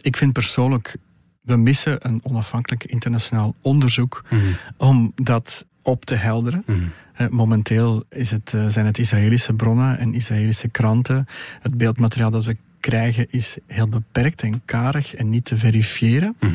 Ik 0.01 0.17
vind 0.17 0.33
persoonlijk, 0.33 0.95
we 1.41 1.55
missen 1.55 1.97
een 2.07 2.19
onafhankelijk 2.23 2.83
internationaal 2.85 3.55
onderzoek 3.61 4.23
Mhm. 4.29 4.41
om 4.77 5.11
dat 5.15 5.65
op 5.81 6.05
te 6.05 6.15
helderen. 6.15 6.63
Mhm. 6.65 6.81
Momenteel 7.29 8.03
is 8.09 8.31
het, 8.31 8.53
eh, 8.53 8.67
zijn 8.67 8.85
het 8.85 8.97
Israëlische 8.97 9.53
bronnen 9.53 9.97
en 9.97 10.13
Israëlische 10.13 10.67
kranten. 10.67 11.25
Het 11.59 11.77
beeldmateriaal 11.77 12.31
dat 12.31 12.45
we 12.45 12.57
krijgen 12.79 13.25
is 13.29 13.57
heel 13.67 13.87
beperkt 13.87 14.41
en 14.41 14.61
karig 14.65 15.15
en 15.15 15.29
niet 15.29 15.45
te 15.45 15.57
verifiëren. 15.57 16.35
Mhm. 16.39 16.53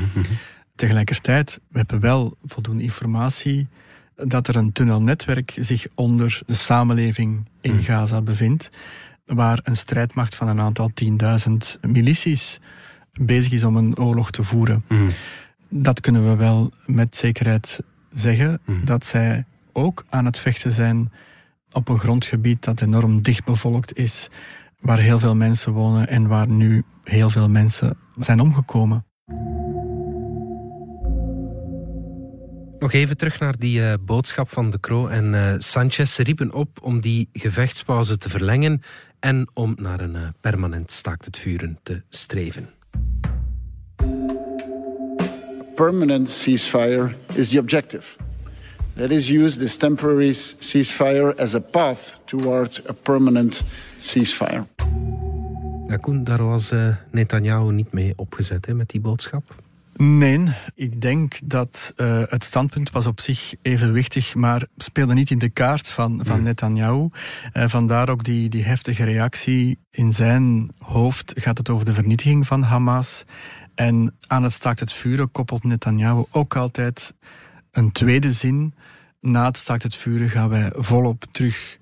Tegelijkertijd, 0.74 1.60
we 1.68 1.78
hebben 1.78 2.00
wel 2.00 2.36
voldoende 2.44 2.82
informatie 2.82 3.68
dat 4.16 4.48
er 4.48 4.56
een 4.56 4.72
tunnelnetwerk 4.72 5.56
zich 5.60 5.86
onder 5.94 6.40
de 6.46 6.54
samenleving 6.54 7.44
in 7.60 7.72
Mhm. 7.74 7.82
Gaza 7.82 8.20
bevindt, 8.22 8.70
waar 9.34 9.60
een 9.62 9.76
strijdmacht 9.76 10.34
van 10.34 10.48
een 10.48 10.60
aantal 10.60 10.90
10.000 10.94 11.78
milities 11.80 12.60
bezig 13.20 13.52
is 13.52 13.64
om 13.64 13.76
een 13.76 13.98
oorlog 13.98 14.30
te 14.30 14.42
voeren. 14.42 14.84
Mhm. 14.88 15.02
Dat 15.68 16.00
kunnen 16.00 16.28
we 16.28 16.36
wel 16.36 16.70
met 16.86 17.16
zekerheid 17.16 17.80
zeggen, 18.10 18.60
Mhm. 18.64 18.84
dat 18.84 19.04
zij 19.04 19.44
ook 19.72 20.04
aan 20.08 20.24
het 20.24 20.38
vechten 20.38 20.72
zijn 20.72 21.12
op 21.72 21.88
een 21.88 21.98
grondgebied 21.98 22.64
dat 22.64 22.80
enorm 22.80 23.22
dicht 23.22 23.44
bevolkt 23.44 23.98
is, 23.98 24.28
waar 24.78 24.98
heel 24.98 25.18
veel 25.18 25.34
mensen 25.34 25.72
wonen 25.72 26.08
en 26.08 26.26
waar 26.26 26.48
nu 26.48 26.84
heel 27.04 27.30
veel 27.30 27.48
mensen 27.48 27.96
zijn 28.16 28.40
omgekomen. 28.40 29.04
Nog 32.78 32.92
even 32.92 33.16
terug 33.16 33.40
naar 33.40 33.58
die 33.58 33.82
eh, 33.82 33.94
boodschap 34.00 34.50
van 34.50 34.70
De 34.70 34.80
Croo 34.80 35.06
en 35.06 35.34
eh, 35.34 35.54
Sanchez. 35.58 36.14
Ze 36.14 36.22
riepen 36.22 36.52
op 36.52 36.78
om 36.82 37.00
die 37.00 37.28
gevechtspauze 37.32 38.18
te 38.18 38.28
verlengen 38.28 38.82
en 39.20 39.48
om 39.54 39.74
naar 39.80 40.00
een 40.00 40.16
eh, 40.16 40.22
permanent 40.40 40.90
staakt 40.90 41.24
het 41.24 41.36
vuren 41.36 41.78
te 41.82 42.02
streven. 42.08 42.70
Permanent 45.74 46.30
ceasefire 46.30 47.14
is 47.34 47.48
the 47.48 47.58
objective. 47.58 48.04
Let 48.94 49.12
us 49.12 49.28
use 49.28 49.58
this 49.58 49.76
temporary 49.76 50.32
ceasefire 50.32 51.36
as 51.36 51.54
a 51.54 51.60
path 51.60 52.20
toward 52.24 52.82
a 52.88 52.92
permanent 52.92 53.64
ceasefire. 53.96 54.66
Ja, 55.88 55.96
Koen, 55.96 56.24
daar 56.24 56.44
was 56.44 56.72
Netanyahu 57.10 57.72
niet 57.72 57.92
mee 57.92 58.12
opgezet 58.16 58.66
hè, 58.66 58.74
met 58.74 58.90
die 58.90 59.00
boodschap. 59.00 59.54
Nee, 60.00 60.44
ik 60.74 61.00
denk 61.00 61.38
dat 61.44 61.92
eh, 61.96 62.22
het 62.26 62.44
standpunt 62.44 62.90
was 62.90 63.06
op 63.06 63.20
zich 63.20 63.54
evenwichtig, 63.62 64.34
maar 64.34 64.66
speelde 64.76 65.14
niet 65.14 65.30
in 65.30 65.38
de 65.38 65.48
kaart 65.48 65.90
van, 65.90 66.20
van 66.22 66.34
Hmm. 66.34 66.44
Netanyahu. 66.44 67.08
Eh, 67.52 67.68
vandaar 67.68 68.08
ook 68.08 68.24
die, 68.24 68.48
die 68.48 68.64
heftige 68.64 69.04
reactie. 69.04 69.78
In 69.90 70.12
zijn 70.12 70.70
hoofd 70.78 71.32
gaat 71.36 71.58
het 71.58 71.68
over 71.68 71.84
de 71.84 71.92
vernietiging 71.92 72.46
van 72.46 72.62
Hamas. 72.62 73.24
En 73.74 74.16
aan 74.26 74.42
het 74.42 74.52
staakt 74.52 74.80
het 74.80 74.92
vuren 74.92 75.30
koppelt 75.30 75.64
Netanyahu 75.64 76.24
ook 76.30 76.56
altijd 76.56 77.14
een 77.70 77.92
tweede 77.92 78.32
zin. 78.32 78.74
Na 79.20 79.44
het 79.44 79.56
staakt 79.56 79.82
het 79.82 79.96
vuren 79.96 80.30
gaan 80.30 80.48
wij 80.48 80.72
volop 80.74 81.24
terug 81.30 81.77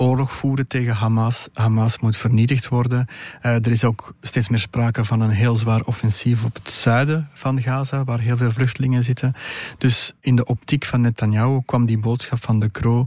oorlog 0.00 0.32
voeren 0.32 0.66
tegen 0.66 0.94
Hamas. 0.94 1.48
Hamas 1.52 1.98
moet 1.98 2.16
vernietigd 2.16 2.68
worden. 2.68 3.06
Eh, 3.40 3.54
er 3.54 3.70
is 3.70 3.84
ook 3.84 4.14
steeds 4.20 4.48
meer 4.48 4.58
sprake 4.58 5.04
van 5.04 5.20
een 5.20 5.30
heel 5.30 5.56
zwaar 5.56 5.82
offensief 5.82 6.44
op 6.44 6.54
het 6.54 6.70
zuiden 6.70 7.28
van 7.34 7.62
Gaza, 7.62 8.04
waar 8.04 8.20
heel 8.20 8.36
veel 8.36 8.52
vluchtelingen 8.52 9.04
zitten. 9.04 9.32
Dus 9.78 10.12
in 10.20 10.36
de 10.36 10.44
optiek 10.44 10.84
van 10.84 11.00
Netanyahu 11.00 11.60
kwam 11.64 11.86
die 11.86 11.98
boodschap 11.98 12.44
van 12.44 12.60
de 12.60 12.70
Croo 12.70 13.06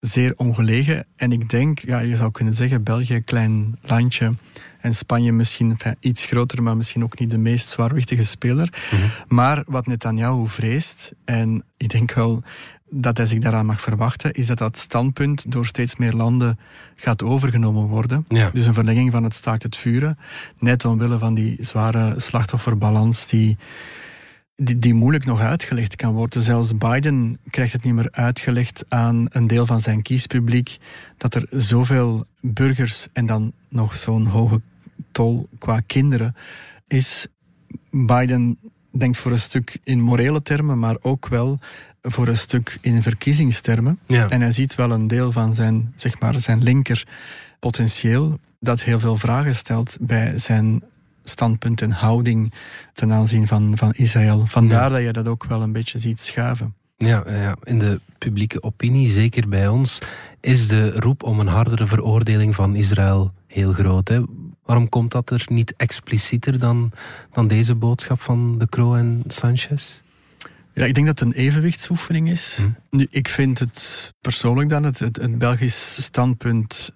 zeer 0.00 0.32
ongelegen. 0.36 1.06
En 1.16 1.32
ik 1.32 1.48
denk, 1.48 1.78
ja, 1.78 1.98
je 1.98 2.16
zou 2.16 2.30
kunnen 2.30 2.54
zeggen, 2.54 2.82
België, 2.82 3.20
klein 3.20 3.78
landje. 3.80 4.34
En 4.80 4.94
Spanje 4.94 5.32
misschien 5.32 5.70
enfin, 5.70 5.96
iets 6.00 6.24
groter, 6.24 6.62
maar 6.62 6.76
misschien 6.76 7.02
ook 7.02 7.18
niet 7.18 7.30
de 7.30 7.38
meest 7.38 7.68
zwaarwichtige 7.68 8.24
speler. 8.24 8.72
Maar 9.26 9.64
wat 9.66 9.86
Netanyahu 9.86 10.48
vreest, 10.48 11.12
en 11.24 11.64
ik 11.76 11.88
denk 11.88 12.12
wel 12.12 12.42
dat 12.94 13.16
hij 13.16 13.26
zich 13.26 13.38
daaraan 13.38 13.66
mag 13.66 13.80
verwachten, 13.80 14.32
is 14.32 14.46
dat 14.46 14.58
dat 14.58 14.76
standpunt 14.76 15.52
door 15.52 15.66
steeds 15.66 15.96
meer 15.96 16.12
landen 16.12 16.58
gaat 16.96 17.22
overgenomen 17.22 17.86
worden. 17.86 18.24
Ja. 18.28 18.50
Dus 18.50 18.66
een 18.66 18.74
verlenging 18.74 19.12
van 19.12 19.24
het 19.24 19.34
staakt 19.34 19.62
het 19.62 19.76
vuren, 19.76 20.18
net 20.58 20.84
omwille 20.84 21.18
van 21.18 21.34
die 21.34 21.56
zware 21.60 22.14
slachtofferbalans 22.20 23.26
die, 23.26 23.56
die, 24.54 24.78
die 24.78 24.94
moeilijk 24.94 25.24
nog 25.24 25.40
uitgelegd 25.40 25.96
kan 25.96 26.14
worden. 26.14 26.42
Zelfs 26.42 26.76
Biden 26.76 27.38
krijgt 27.50 27.72
het 27.72 27.84
niet 27.84 27.94
meer 27.94 28.10
uitgelegd 28.10 28.84
aan 28.88 29.26
een 29.28 29.46
deel 29.46 29.66
van 29.66 29.80
zijn 29.80 30.02
kiespubliek 30.02 30.78
dat 31.16 31.34
er 31.34 31.46
zoveel 31.50 32.24
burgers 32.40 33.08
en 33.12 33.26
dan 33.26 33.52
nog 33.68 33.94
zo'n 33.96 34.26
hoge 34.26 34.60
tol 35.12 35.48
qua 35.58 35.80
kinderen 35.86 36.34
is. 36.86 37.26
Biden 37.90 38.58
denkt 38.98 39.18
voor 39.18 39.32
een 39.32 39.38
stuk 39.38 39.78
in 39.84 40.00
morele 40.00 40.42
termen, 40.42 40.78
maar 40.78 40.96
ook 41.00 41.28
wel 41.28 41.58
voor 42.02 42.28
een 42.28 42.36
stuk 42.36 42.78
in 42.80 43.02
verkiezingstermen. 43.02 43.98
Ja. 44.06 44.28
En 44.28 44.40
hij 44.40 44.52
ziet 44.52 44.74
wel 44.74 44.90
een 44.90 45.06
deel 45.06 45.32
van 45.32 45.54
zijn, 45.54 45.92
zeg 45.94 46.20
maar, 46.20 46.40
zijn 46.40 46.62
linker 46.62 47.06
potentieel 47.60 48.38
dat 48.60 48.82
heel 48.82 49.00
veel 49.00 49.16
vragen 49.16 49.54
stelt 49.54 49.96
bij 50.00 50.38
zijn 50.38 50.82
standpunt 51.24 51.80
en 51.80 51.90
houding 51.90 52.52
ten 52.92 53.12
aanzien 53.12 53.46
van, 53.46 53.72
van 53.76 53.92
Israël. 53.92 54.44
Vandaar 54.46 54.90
Ja. 54.90 54.96
dat 54.96 55.02
je 55.02 55.12
dat 55.12 55.28
ook 55.28 55.44
wel 55.44 55.62
een 55.62 55.72
beetje 55.72 55.98
ziet 55.98 56.20
schuiven. 56.20 56.74
Ja, 56.96 57.24
ja, 57.28 57.56
in 57.64 57.78
de 57.78 58.00
publieke 58.18 58.62
opinie, 58.62 59.08
zeker 59.08 59.48
bij 59.48 59.68
ons, 59.68 59.98
is 60.40 60.68
de 60.68 60.90
roep 60.90 61.22
om 61.22 61.40
een 61.40 61.46
hardere 61.46 61.86
veroordeling 61.86 62.54
van 62.54 62.74
Israël 62.76 63.32
heel 63.46 63.72
groot. 63.72 64.08
Hè? 64.08 64.20
Waarom 64.64 64.88
komt 64.88 65.10
dat 65.10 65.30
er 65.30 65.44
niet 65.46 65.74
explicieter 65.76 66.58
dan, 66.58 66.92
dan 67.32 67.48
deze 67.48 67.74
boodschap 67.74 68.20
van 68.20 68.58
De 68.58 68.66
Croo 68.68 68.94
en 68.94 69.22
Sanchez? 69.26 70.02
Ja, 70.74 70.84
ik 70.84 70.94
denk 70.94 71.06
dat 71.06 71.18
het 71.18 71.28
een 71.28 71.34
evenwichtsoefening 71.34 72.28
is. 72.28 72.58
Hm. 72.60 72.96
Nu, 72.96 73.06
ik 73.10 73.28
vind 73.28 73.58
het 73.58 74.12
persoonlijk 74.20 74.68
dan, 74.68 74.82
het, 74.82 74.98
het, 74.98 75.16
het 75.16 75.38
Belgisch 75.38 76.02
standpunt, 76.02 76.90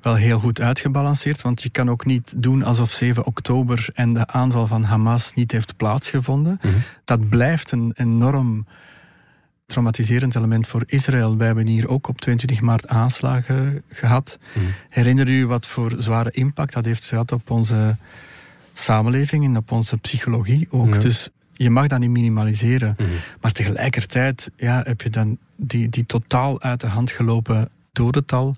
wel 0.00 0.14
heel 0.14 0.38
goed 0.38 0.60
uitgebalanceerd. 0.60 1.42
Want 1.42 1.62
je 1.62 1.70
kan 1.70 1.90
ook 1.90 2.04
niet 2.04 2.32
doen 2.36 2.62
alsof 2.62 2.90
7 2.90 3.26
oktober 3.26 3.88
en 3.94 4.14
de 4.14 4.26
aanval 4.26 4.66
van 4.66 4.82
Hamas 4.82 5.34
niet 5.34 5.52
heeft 5.52 5.76
plaatsgevonden. 5.76 6.58
Mhm. 6.62 6.74
Dat 7.04 7.28
blijft 7.28 7.70
een 7.70 7.92
enorm 7.94 8.66
traumatiserend 9.66 10.34
element 10.34 10.66
voor 10.66 10.82
Israël. 10.86 11.36
Wij 11.36 11.46
hebben 11.46 11.66
hier 11.66 11.88
ook 11.88 12.08
op 12.08 12.20
22 12.20 12.60
maart 12.60 12.88
aanslagen 12.88 13.82
gehad. 13.88 14.38
Mhm. 14.52 14.64
Herinner 14.88 15.28
u 15.28 15.46
wat 15.46 15.66
voor 15.66 15.94
zware 15.98 16.30
impact 16.30 16.72
dat 16.72 16.84
heeft 16.84 17.08
gehad 17.08 17.32
op 17.32 17.50
onze 17.50 17.96
samenleving 18.74 19.44
en 19.44 19.56
op 19.56 19.72
onze 19.72 19.96
psychologie 19.96 20.66
ook. 20.70 20.94
Ja. 20.94 21.00
Dus 21.00 21.28
je 21.54 21.70
mag 21.70 21.86
dat 21.86 21.98
niet 21.98 22.10
minimaliseren. 22.10 22.94
Mhm. 22.98 23.08
Maar 23.40 23.52
tegelijkertijd 23.52 24.50
ja, 24.56 24.82
heb 24.86 25.00
je 25.00 25.10
dan 25.10 25.38
die, 25.56 25.88
die 25.88 26.06
totaal 26.06 26.62
uit 26.62 26.80
de 26.80 26.86
hand 26.86 27.10
gelopen 27.10 27.68
dodental, 27.92 28.56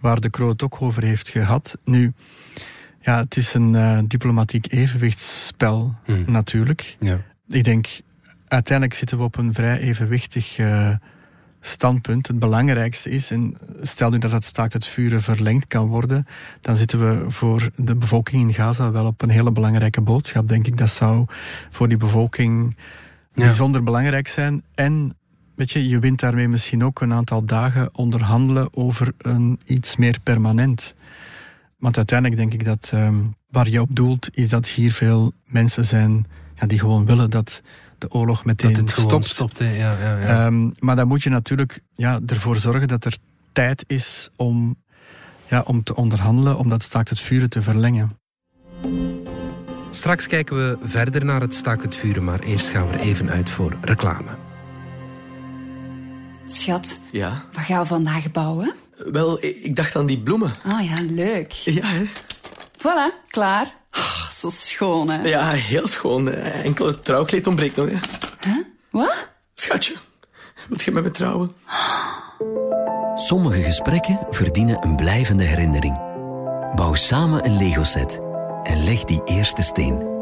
waar 0.00 0.20
de 0.20 0.30
Kroot 0.30 0.62
ook 0.62 0.82
over 0.82 1.02
heeft 1.02 1.28
gehad. 1.28 1.78
Nu, 1.84 2.12
ja, 3.00 3.18
het 3.18 3.36
is 3.36 3.54
een 3.54 3.74
eh, 3.74 3.98
diplomatiek 4.06 4.72
evenwichtsspel 4.72 5.94
Mhm. 6.06 6.30
natuurlijk. 6.30 6.96
Ja. 7.00 7.20
Ik 7.48 7.64
denk, 7.64 7.86
uiteindelijk 8.48 8.98
zitten 8.98 9.18
we 9.18 9.24
op 9.24 9.36
een 9.36 9.54
vrij 9.54 9.78
evenwichtig 9.78 10.58
eh, 10.58 10.90
standpunt. 11.68 12.26
Het 12.26 12.38
belangrijkste 12.38 13.10
is, 13.10 13.30
en 13.30 13.56
stel 13.82 14.10
nu 14.10 14.18
dat 14.18 14.30
het 14.30 14.44
staakt 14.44 14.72
het 14.72 14.86
vuren 14.86 15.22
verlengd 15.22 15.66
kan 15.66 15.86
worden, 15.86 16.26
dan 16.60 16.76
zitten 16.76 16.98
we 17.00 17.30
voor 17.30 17.70
de 17.76 17.94
bevolking 17.96 18.42
in 18.42 18.54
Gaza 18.54 18.90
wel 18.90 19.06
op 19.06 19.22
een 19.22 19.28
hele 19.28 19.52
belangrijke 19.52 20.00
boodschap, 20.00 20.48
denk 20.48 20.66
ik. 20.66 20.76
Dat 20.76 20.90
zou 20.90 21.26
voor 21.70 21.88
die 21.88 21.96
bevolking 21.96 22.76
Ja. 23.34 23.44
bijzonder 23.44 23.82
belangrijk 23.82 24.28
zijn. 24.28 24.62
En 24.74 25.16
weet 25.54 25.70
je, 25.70 25.88
je 25.88 25.98
wint 25.98 26.20
daarmee 26.20 26.48
misschien 26.48 26.84
ook 26.84 27.00
een 27.00 27.12
aantal 27.12 27.44
dagen 27.44 27.94
onderhandelen 27.94 28.68
over 28.76 29.12
een 29.18 29.60
iets 29.64 29.96
meer 29.96 30.18
permanent. 30.22 30.94
Want 31.78 31.96
uiteindelijk 31.96 32.40
denk 32.40 32.52
ik 32.52 32.64
dat 32.64 32.90
ehm, 32.92 33.16
waar 33.50 33.68
je 33.68 33.80
op 33.80 33.88
doelt, 33.96 34.28
is 34.32 34.48
dat 34.48 34.68
hier 34.68 34.92
veel 34.92 35.32
mensen 35.50 35.84
zijn 35.84 36.26
ja, 36.54 36.66
die 36.66 36.78
gewoon 36.78 37.06
willen 37.06 37.30
dat 37.30 37.62
de 37.98 38.10
oorlog 38.10 38.44
meteen 38.44 38.72
Dat 38.72 38.80
het 38.80 38.90
stopt. 38.90 39.24
stopt. 39.24 39.58
hè. 39.58 39.70
Ja, 39.76 39.92
ja, 40.00 40.18
ja. 40.18 40.46
Ehm, 40.46 40.70
maar 40.78 40.96
dan 40.96 41.08
moet 41.08 41.22
je 41.22 41.30
natuurlijk 41.30 41.80
ja, 41.94 42.20
ervoor 42.26 42.56
zorgen 42.56 42.88
dat 42.88 43.04
er 43.04 43.16
tijd 43.52 43.84
is 43.86 44.28
om, 44.36 44.76
ja, 45.46 45.60
om 45.66 45.82
te 45.82 45.94
onderhandelen, 45.96 46.58
om 46.58 46.68
dat 46.68 46.82
staakt 46.82 47.08
het 47.08 47.20
vuren 47.20 47.50
te 47.50 47.62
verlengen. 47.62 48.18
Straks 49.90 50.26
kijken 50.26 50.56
we 50.56 50.78
verder 50.82 51.24
naar 51.24 51.40
het 51.40 51.54
staakt 51.54 51.82
het 51.82 51.96
vuren, 51.96 52.24
maar 52.24 52.40
eerst 52.40 52.68
gaan 52.68 52.88
we 52.88 52.92
er 52.94 53.00
even 53.00 53.30
uit 53.30 53.50
voor 53.50 53.72
reclame. 53.80 54.30
Schat, 56.46 56.98
Ja, 57.12 57.44
wat 57.52 57.64
gaan 57.64 57.80
we 57.82 57.86
vandaag 57.86 58.30
bouwen? 58.30 58.74
wel, 59.12 59.44
ik 59.44 59.76
dacht 59.76 59.96
aan 59.96 60.06
die 60.06 60.18
bloemen. 60.22 60.50
Ah 60.66 60.84
ja, 60.84 60.94
leuk. 61.08 61.52
Ja, 61.52 61.86
hè? 61.86 62.04
Voilà, 62.78 63.26
klaar. 63.28 63.76
Ah, 63.90 64.30
zo 64.30 64.48
schoon, 64.48 65.10
hè? 65.10 65.28
Ja, 65.28 65.50
heel 65.50 65.86
schoon. 65.86 66.28
Enkel 66.28 66.86
het 66.86 67.04
trouwkleed 67.04 67.46
ontbreekt 67.46 67.76
nog, 67.76 67.88
hè. 67.88 67.98
Wat? 68.90 69.28
Schatje, 69.54 69.94
wilt 70.68 70.82
je 70.82 70.90
met 70.90 71.02
me 71.02 71.10
trouwen? 71.10 71.50
Sommige 73.14 73.62
gesprekken 73.62 74.26
verdienen 74.30 74.82
een 74.82 74.96
blijvende 74.96 75.44
herinnering. 75.44 76.06
Bouw 76.74 76.94
samen 76.94 77.44
een 77.44 77.56
Lego-set 77.56 78.20
en 78.62 78.84
leg 78.84 79.04
die 79.04 79.20
eerste 79.24 79.62
steen. 79.62 80.16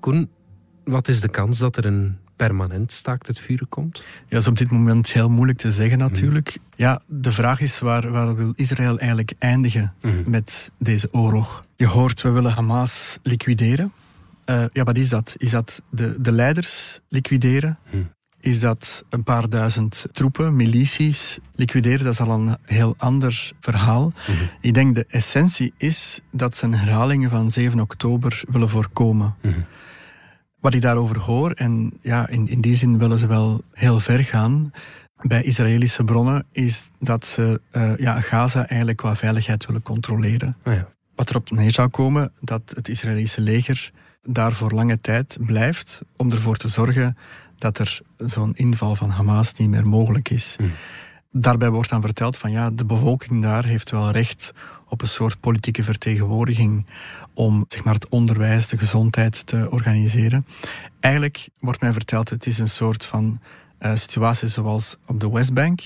Koen, 0.00 0.30
wat 0.84 1.08
is 1.08 1.20
de 1.20 1.30
kans 1.30 1.58
dat 1.58 1.76
er 1.76 1.84
een 1.86 2.18
permanent 2.36 2.92
staakt 2.92 3.26
het 3.26 3.38
vuren 3.38 3.68
komt? 3.68 3.98
Ja, 3.98 4.24
dat 4.28 4.40
is 4.40 4.46
op 4.48 4.58
dit 4.58 4.70
moment 4.70 5.12
heel 5.12 5.28
moeilijk 5.30 5.58
te 5.58 5.72
zeggen 5.72 5.98
natuurlijk. 5.98 6.58
Ja, 6.76 7.00
de 7.06 7.32
vraag 7.32 7.60
is 7.60 7.78
waar, 7.78 8.10
waar 8.10 8.34
wil 8.36 8.52
Israël 8.54 8.98
eigenlijk 8.98 9.32
eindigen 9.38 9.94
Mhm. 10.02 10.30
met 10.30 10.70
deze 10.78 11.08
oorlog? 11.12 11.64
Je 11.76 11.86
hoort, 11.86 12.22
we 12.22 12.30
willen 12.30 12.52
Hamas 12.52 13.18
liquideren. 13.22 13.92
Eh, 14.44 14.64
ja, 14.72 14.84
wat 14.84 14.96
is 14.96 15.08
dat? 15.08 15.34
Is 15.36 15.50
dat 15.50 15.82
de, 15.90 16.20
de 16.20 16.32
leiders 16.32 17.00
liquideren? 17.08 17.78
Mhm. 17.90 18.02
Is 18.40 18.60
dat 18.60 19.04
een 19.10 19.22
paar 19.22 19.48
duizend 19.48 20.06
troepen, 20.12 20.56
milities 20.56 21.38
liquideren? 21.54 22.04
Dat 22.04 22.12
is 22.12 22.20
al 22.20 22.30
een 22.30 22.56
heel 22.62 22.94
ander 22.98 23.52
verhaal. 23.60 24.12
Ik 24.60 24.74
denk 24.74 24.94
de 24.94 25.04
essentie 25.08 25.72
is 25.76 26.20
dat 26.32 26.56
ze 26.56 26.64
een 26.64 26.74
herhaling 26.74 27.30
van 27.30 27.50
7 27.50 27.80
oktober 27.80 28.42
willen 28.50 28.68
voorkomen. 28.68 29.34
Mhm. 29.42 29.58
Wat 30.66 30.74
ik 30.74 30.80
daarover 30.80 31.18
hoor, 31.18 31.50
en 31.50 31.92
ja, 32.02 32.28
in, 32.28 32.48
in 32.48 32.60
die 32.60 32.76
zin 32.76 32.98
willen 32.98 33.18
ze 33.18 33.26
wel 33.26 33.60
heel 33.72 34.00
ver 34.00 34.24
gaan 34.24 34.72
bij 35.16 35.42
Israëlische 35.42 36.04
bronnen, 36.04 36.46
is 36.52 36.90
dat 36.98 37.26
ze 37.26 37.60
eh, 37.70 37.96
ja, 37.96 38.20
Gaza 38.20 38.66
eigenlijk 38.68 38.98
qua 38.98 39.16
veiligheid 39.16 39.66
willen 39.66 39.82
controleren. 39.82 40.56
Ah 40.62 40.74
ja. 40.74 40.88
Wat 41.14 41.30
erop 41.30 41.50
neer 41.50 41.70
zou 41.70 41.88
komen 41.88 42.32
dat 42.40 42.62
het 42.74 42.88
Israëlische 42.88 43.40
leger 43.40 43.90
daar 44.22 44.52
voor 44.52 44.72
lange 44.72 45.00
tijd 45.00 45.38
blijft 45.40 46.02
om 46.16 46.32
ervoor 46.32 46.56
te 46.56 46.68
zorgen 46.68 47.16
dat 47.58 47.78
er 47.78 48.00
zo'n 48.16 48.54
inval 48.54 48.94
van 48.94 49.10
Hamas 49.10 49.52
niet 49.52 49.68
meer 49.68 49.86
mogelijk 49.86 50.30
is. 50.30 50.54
Hmm. 50.58 50.72
Daarbij 51.32 51.70
wordt 51.70 51.90
dan 51.90 52.00
verteld 52.00 52.36
van 52.36 52.50
ja, 52.50 52.70
de 52.70 52.84
bevolking 52.84 53.42
daar 53.42 53.64
heeft 53.64 53.90
wel 53.90 54.10
recht 54.10 54.52
op 54.88 55.02
een 55.02 55.08
soort 55.08 55.40
politieke 55.40 55.84
vertegenwoordiging 55.84 56.86
om 57.36 57.64
zeg 57.68 57.84
maar, 57.84 57.94
het 57.94 58.08
onderwijs, 58.08 58.68
de 58.68 58.78
gezondheid 58.78 59.46
te 59.46 59.70
organiseren. 59.70 60.46
Eigenlijk 61.00 61.48
wordt 61.58 61.80
mij 61.80 61.92
verteld, 61.92 62.30
het 62.30 62.46
is 62.46 62.58
een 62.58 62.68
soort 62.68 63.04
van 63.04 63.40
eh, 63.78 63.94
situatie 63.94 64.48
zoals 64.48 64.96
op 65.06 65.20
de 65.20 65.30
Westbank, 65.30 65.80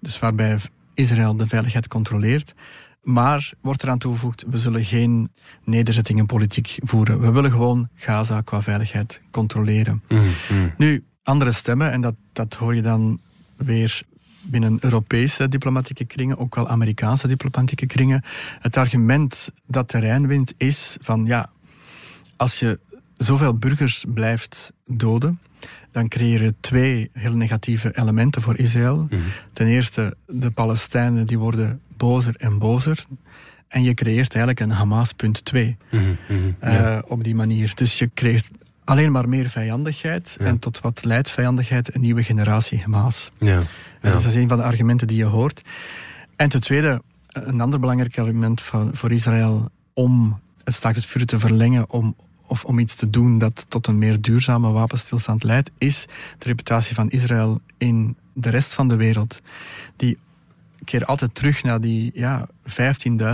dus 0.00 0.18
waarbij 0.18 0.58
Israël 0.94 1.36
de 1.36 1.46
veiligheid 1.46 1.88
controleert. 1.88 2.54
Maar 3.02 3.52
wordt 3.60 3.82
eraan 3.82 3.98
toegevoegd, 3.98 4.44
we 4.48 4.58
zullen 4.58 4.84
geen 4.84 5.30
nederzettingenpolitiek 5.64 6.76
voeren. 6.82 7.20
We 7.20 7.30
willen 7.30 7.50
gewoon 7.50 7.88
Gaza 7.94 8.40
qua 8.40 8.62
veiligheid 8.62 9.20
controleren. 9.30 10.02
Mhm, 10.08 10.20
mhm. 10.20 10.68
Nu, 10.76 11.04
andere 11.22 11.52
stemmen, 11.52 11.92
en 11.92 12.00
dat, 12.00 12.14
dat 12.32 12.54
hoor 12.54 12.74
je 12.74 12.82
dan 12.82 13.20
weer 13.56 14.02
binnen 14.46 14.78
Europese 14.80 15.48
diplomatieke 15.48 16.04
kringen, 16.04 16.38
ook 16.38 16.54
wel 16.54 16.68
Amerikaanse 16.68 17.28
diplomatieke 17.28 17.86
kringen. 17.86 18.22
Het 18.60 18.76
argument 18.76 19.50
dat 19.66 19.88
terrein 19.88 20.26
wint 20.26 20.54
is 20.56 20.96
van 21.00 21.24
ja, 21.24 21.50
als 22.36 22.58
je 22.58 22.80
zoveel 23.16 23.54
burgers 23.54 24.04
blijft 24.14 24.72
doden, 24.86 25.40
dan 25.92 26.08
creëer 26.08 26.42
je 26.42 26.54
twee 26.60 27.10
heel 27.12 27.36
negatieve 27.36 27.98
elementen 27.98 28.42
voor 28.42 28.58
Israël. 28.58 29.08
Ten 29.52 29.66
eerste, 29.66 30.16
de 30.26 30.50
Palestijnen 30.50 31.26
die 31.26 31.38
worden 31.38 31.80
bozer 31.96 32.34
en 32.36 32.58
bozer. 32.58 33.04
En 33.68 33.82
je 33.82 33.94
creëert 33.94 34.34
eigenlijk 34.34 34.60
een 34.60 34.70
Hamas 34.70 35.12
punt 35.12 35.44
2 35.44 35.76
Mhm, 35.90 36.14
mhm. 36.28 36.52
eh, 36.58 36.98
op 37.06 37.24
die 37.24 37.34
manier. 37.34 37.72
Dus 37.74 37.98
je 37.98 38.10
krijgt 38.14 38.50
alleen 38.84 39.12
maar 39.12 39.28
meer 39.28 39.48
vijandigheid. 39.48 40.36
Ja. 40.38 40.46
En 40.46 40.58
tot 40.58 40.80
wat 40.80 41.04
leidt 41.04 41.30
vijandigheid? 41.30 41.94
Een 41.94 42.00
nieuwe 42.00 42.22
generatie 42.22 42.80
Hamas. 42.80 43.30
Ja. 43.38 43.62
Dus 44.12 44.22
dat 44.22 44.32
is 44.32 44.42
een 44.42 44.48
van 44.48 44.56
de 44.56 44.64
argumenten 44.64 45.06
die 45.06 45.16
je 45.16 45.24
hoort. 45.24 45.62
En 46.36 46.48
ten 46.48 46.60
tweede, 46.60 47.02
een 47.28 47.60
ander 47.60 47.80
belangrijk 47.80 48.18
argument 48.18 48.60
voor, 48.60 48.88
voor 48.92 49.12
Israël 49.12 49.70
om 49.94 50.40
het 50.64 50.74
staakt 50.74 50.96
het 50.96 51.06
vuur 51.06 51.26
te 51.26 51.38
verlengen, 51.38 51.90
om, 51.90 52.16
of 52.46 52.64
om 52.64 52.78
iets 52.78 52.94
te 52.94 53.10
doen 53.10 53.38
dat 53.38 53.66
tot 53.68 53.86
een 53.86 53.98
meer 53.98 54.20
duurzame 54.20 54.70
wapenstilstand 54.70 55.42
leidt, 55.42 55.70
is 55.78 56.06
de 56.38 56.48
reputatie 56.48 56.94
van 56.94 57.08
Israël 57.08 57.60
in 57.78 58.16
de 58.32 58.50
rest 58.50 58.74
van 58.74 58.88
de 58.88 58.96
wereld. 58.96 59.40
Die 59.96 60.18
keer 60.84 61.04
altijd 61.04 61.34
terug 61.34 61.62
naar 61.62 61.80
die 61.80 62.10
ja, 62.14 62.48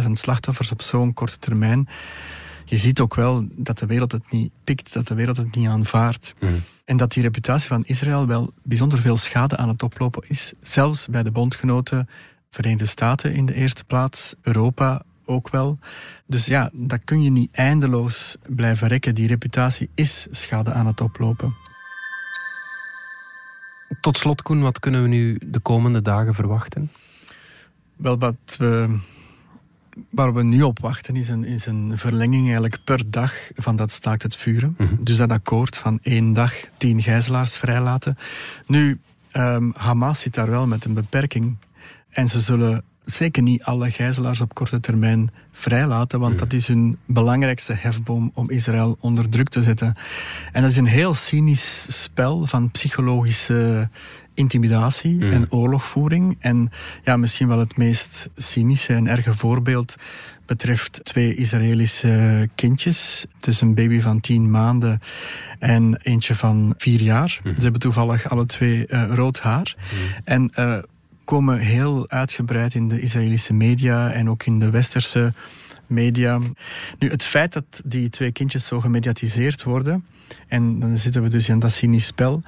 15.000 0.05 0.11
slachtoffers 0.13 0.73
op 0.73 0.83
zo'n 0.83 1.13
korte 1.13 1.39
termijn. 1.39 1.89
Je 2.73 2.79
ziet 2.79 3.01
ook 3.01 3.15
wel 3.15 3.47
dat 3.55 3.79
de 3.79 3.87
wereld 3.87 4.13
het 4.13 4.31
niet 4.31 4.53
pikt, 4.65 4.93
dat 4.93 5.07
de 5.07 5.15
wereld 5.15 5.37
het 5.37 5.57
niet 5.57 5.69
aanvaardt. 5.69 6.35
Mhm. 6.39 6.53
En 6.85 6.97
dat 6.97 7.13
die 7.13 7.23
reputatie 7.23 7.69
van 7.69 7.85
Israël 7.85 8.27
wel 8.27 8.53
bijzonder 8.63 8.99
veel 8.99 9.17
schade 9.17 9.57
aan 9.57 9.69
het 9.69 9.83
oplopen 9.83 10.29
is. 10.29 10.53
Zelfs 10.61 11.09
bij 11.09 11.23
de 11.23 11.31
bondgenoten, 11.31 12.09
Verenigde 12.51 12.87
Staten 12.87 13.35
in 13.35 13.47
de 13.47 13.55
eerste 13.55 13.85
plaats, 13.85 14.35
Europa 14.43 15.03
ook 15.25 15.51
wel. 15.51 15.79
Dus 16.27 16.47
ja, 16.47 16.71
dat 16.73 17.05
kun 17.05 17.23
je 17.23 17.31
niet 17.31 17.55
eindeloos 17.55 18.37
blijven 18.49 18.89
rekken. 18.89 19.15
Die 19.15 19.27
reputatie 19.27 19.91
is 19.95 20.27
schade 20.31 20.73
aan 20.73 20.87
het 20.87 21.01
oplopen. 21.01 21.55
Tot 24.01 24.17
slot, 24.17 24.43
Koen, 24.43 24.63
wat 24.63 24.79
kunnen 24.79 25.03
we 25.03 25.09
nu 25.09 25.39
de 25.45 25.61
komende 25.61 26.03
dagen 26.03 26.35
verwachten? 26.35 26.91
Wel, 27.97 28.19
wat 28.19 28.57
we, 28.59 28.99
waar 30.11 30.35
we 30.35 30.43
nu 30.43 30.63
op 30.63 30.79
wachten 30.81 31.17
is 31.17 31.29
een, 31.29 31.45
is 31.45 31.67
een 31.67 31.93
verlenging 31.95 32.45
eigenlijk 32.45 32.79
per 32.85 33.11
dag 33.11 33.35
van 33.55 33.77
dat 33.77 33.91
staakt 33.91 34.23
het 34.23 34.37
vuren. 34.37 34.77
Dus 35.01 35.17
dat 35.17 35.31
akkoord 35.31 35.77
van 35.77 35.99
één 36.03 36.33
dag 36.33 36.55
tien 36.77 37.03
gijzelaars 37.03 37.57
vrijlaten. 37.57 38.17
Nu, 38.67 39.01
ehm, 39.31 39.71
Hamas 39.75 40.21
zit 40.21 40.35
daar 40.35 40.51
wel 40.51 40.67
met 40.67 40.85
een 40.85 40.95
beperking. 40.95 41.57
En 42.09 42.29
ze 42.29 42.41
zullen 42.41 42.85
zeker 43.05 43.43
niet 43.43 43.63
alle 43.63 43.91
gijzelaars 43.91 44.41
op 44.41 44.55
korte 44.55 44.81
termijn 44.81 45.31
vrijlaten, 45.53 46.21
want 46.21 46.39
dat 46.39 46.53
is 46.53 46.67
hun 46.67 46.99
belangrijkste 47.07 47.73
hefboom 47.73 48.31
om 48.35 48.51
Israël 48.51 48.97
onder 49.01 49.29
druk 49.29 49.49
te 49.49 49.63
zetten. 49.63 49.95
En 50.53 50.63
dat 50.63 50.71
is 50.71 50.77
een 50.77 50.87
heel 50.87 51.15
cynisch 51.15 52.03
spel 52.03 52.47
van 52.47 52.71
psychologische 52.71 53.91
intimidatie 54.35 55.31
en 55.31 55.53
oorlogvoering. 55.53 56.37
En 56.41 56.71
ja, 57.05 57.17
misschien 57.17 57.49
wel 57.49 57.59
het 57.59 57.77
meest 57.77 58.31
cynische 58.37 58.95
en 58.95 59.07
erge 59.07 59.35
voorbeeld 59.35 59.97
betreft 60.47 61.01
twee 61.03 61.35
Israëlische 61.35 62.49
kindjes. 62.55 63.27
Het 63.37 63.47
is 63.47 63.61
een 63.61 63.75
baby 63.75 64.01
van 64.01 64.21
tien 64.21 64.51
maanden 64.51 65.01
en 65.59 65.99
eentje 66.03 66.35
van 66.35 66.75
vier 66.79 67.01
jaar. 67.01 67.41
Ze 67.43 67.63
hebben 67.63 67.81
toevallig 67.81 68.29
alle 68.29 68.47
twee 68.47 68.87
eh, 68.87 69.05
rood 69.15 69.41
haar. 69.41 69.77
En 70.25 70.51
eh, 70.55 70.79
komen 71.25 71.59
heel 71.59 72.11
uitgebreid 72.11 72.75
in 72.75 72.89
de 72.89 73.01
Israëlische 73.01 73.53
media 73.53 74.11
en 74.11 74.31
ook 74.31 74.45
in 74.45 74.59
de 74.59 74.71
westerse 74.71 75.33
media. 75.87 76.39
Nu, 76.99 77.11
het 77.11 77.23
feit 77.23 77.53
dat 77.53 77.83
die 77.85 78.09
twee 78.09 78.33
kindjes 78.33 78.67
zo 78.67 78.81
gemediatiseerd 78.81 79.63
worden, 79.63 80.05
en 80.49 80.81
dan 80.81 80.97
zitten 80.99 81.23
we 81.23 81.29
dus 81.29 81.49
in 81.49 81.59
dat 81.59 81.73
cynisch 81.73 82.07
spel, 82.07 82.43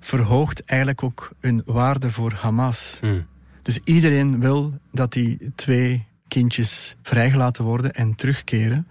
verhoogt 0.00 0.64
eigenlijk 0.64 1.02
ook 1.02 1.30
hun 1.40 1.62
waarde 1.64 2.10
voor 2.10 2.32
Hamas. 2.32 2.98
Hmm. 3.00 3.26
Dus 3.62 3.80
iedereen 3.84 4.40
wil 4.40 4.74
dat 4.92 5.12
die 5.12 5.52
twee 5.54 6.06
kindjes 6.28 6.96
vrijgelaten 7.02 7.64
worden 7.64 7.92
en 7.92 8.14
terugkeren. 8.14 8.88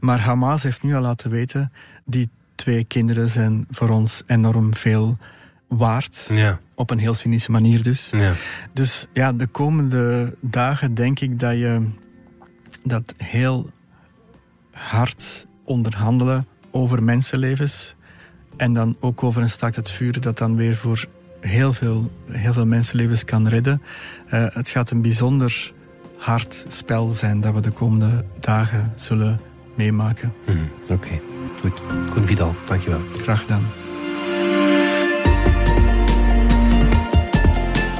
Maar 0.00 0.20
Hamas 0.20 0.62
heeft 0.62 0.82
nu 0.82 0.94
al 0.94 1.00
laten 1.00 1.30
weten, 1.30 1.72
die 2.04 2.28
twee 2.54 2.84
kinderen 2.84 3.28
zijn 3.28 3.66
voor 3.70 3.88
ons 3.88 4.22
enorm 4.26 4.74
veel 4.74 5.18
waard. 5.68 6.26
Ja, 6.30 6.60
Op 6.74 6.90
een 6.90 6.98
heel 6.98 7.14
cynische 7.14 7.50
manier 7.50 7.82
dus. 7.82 8.10
ja. 8.12 8.32
Dus 8.72 9.06
ja, 9.12 9.32
de 9.32 9.46
komende 9.46 10.34
dagen 10.40 10.94
denk 10.94 11.20
ik 11.20 11.38
dat 11.38 11.52
je 11.56 11.88
dat 12.84 13.14
heel 13.16 13.70
hard 14.72 15.46
onderhandelen 15.64 16.46
over 16.70 17.02
mensenlevens 17.02 17.94
en 18.60 18.72
dan 18.72 18.96
ook 19.00 19.22
over 19.22 19.42
een 19.42 19.48
staakt 19.48 19.76
het 19.76 19.90
vuur 19.90 20.20
dat 20.20 20.38
dan 20.38 20.56
weer 20.56 20.76
voor 20.76 21.06
heel 21.40 21.72
veel, 21.72 22.10
heel 22.30 22.52
veel 22.52 22.66
mensenlevens 22.66 23.24
kan 23.24 23.48
redden. 23.48 23.82
Eh, 24.28 24.44
het 24.48 24.68
gaat 24.68 24.90
een 24.90 25.02
bijzonder 25.02 25.72
hard 26.16 26.64
spel 26.68 27.12
zijn 27.12 27.40
dat 27.40 27.54
we 27.54 27.60
de 27.60 27.70
komende 27.70 28.24
dagen 28.40 28.92
zullen 28.96 29.40
meemaken. 29.74 30.32
Mhm, 30.46 30.58
Oké, 30.88 31.20
goed. 31.60 31.72
Koen 32.10 32.26
Vidal, 32.26 32.54
dankjewel. 32.68 33.00
Graag 33.22 33.40
gedaan. 33.40 33.64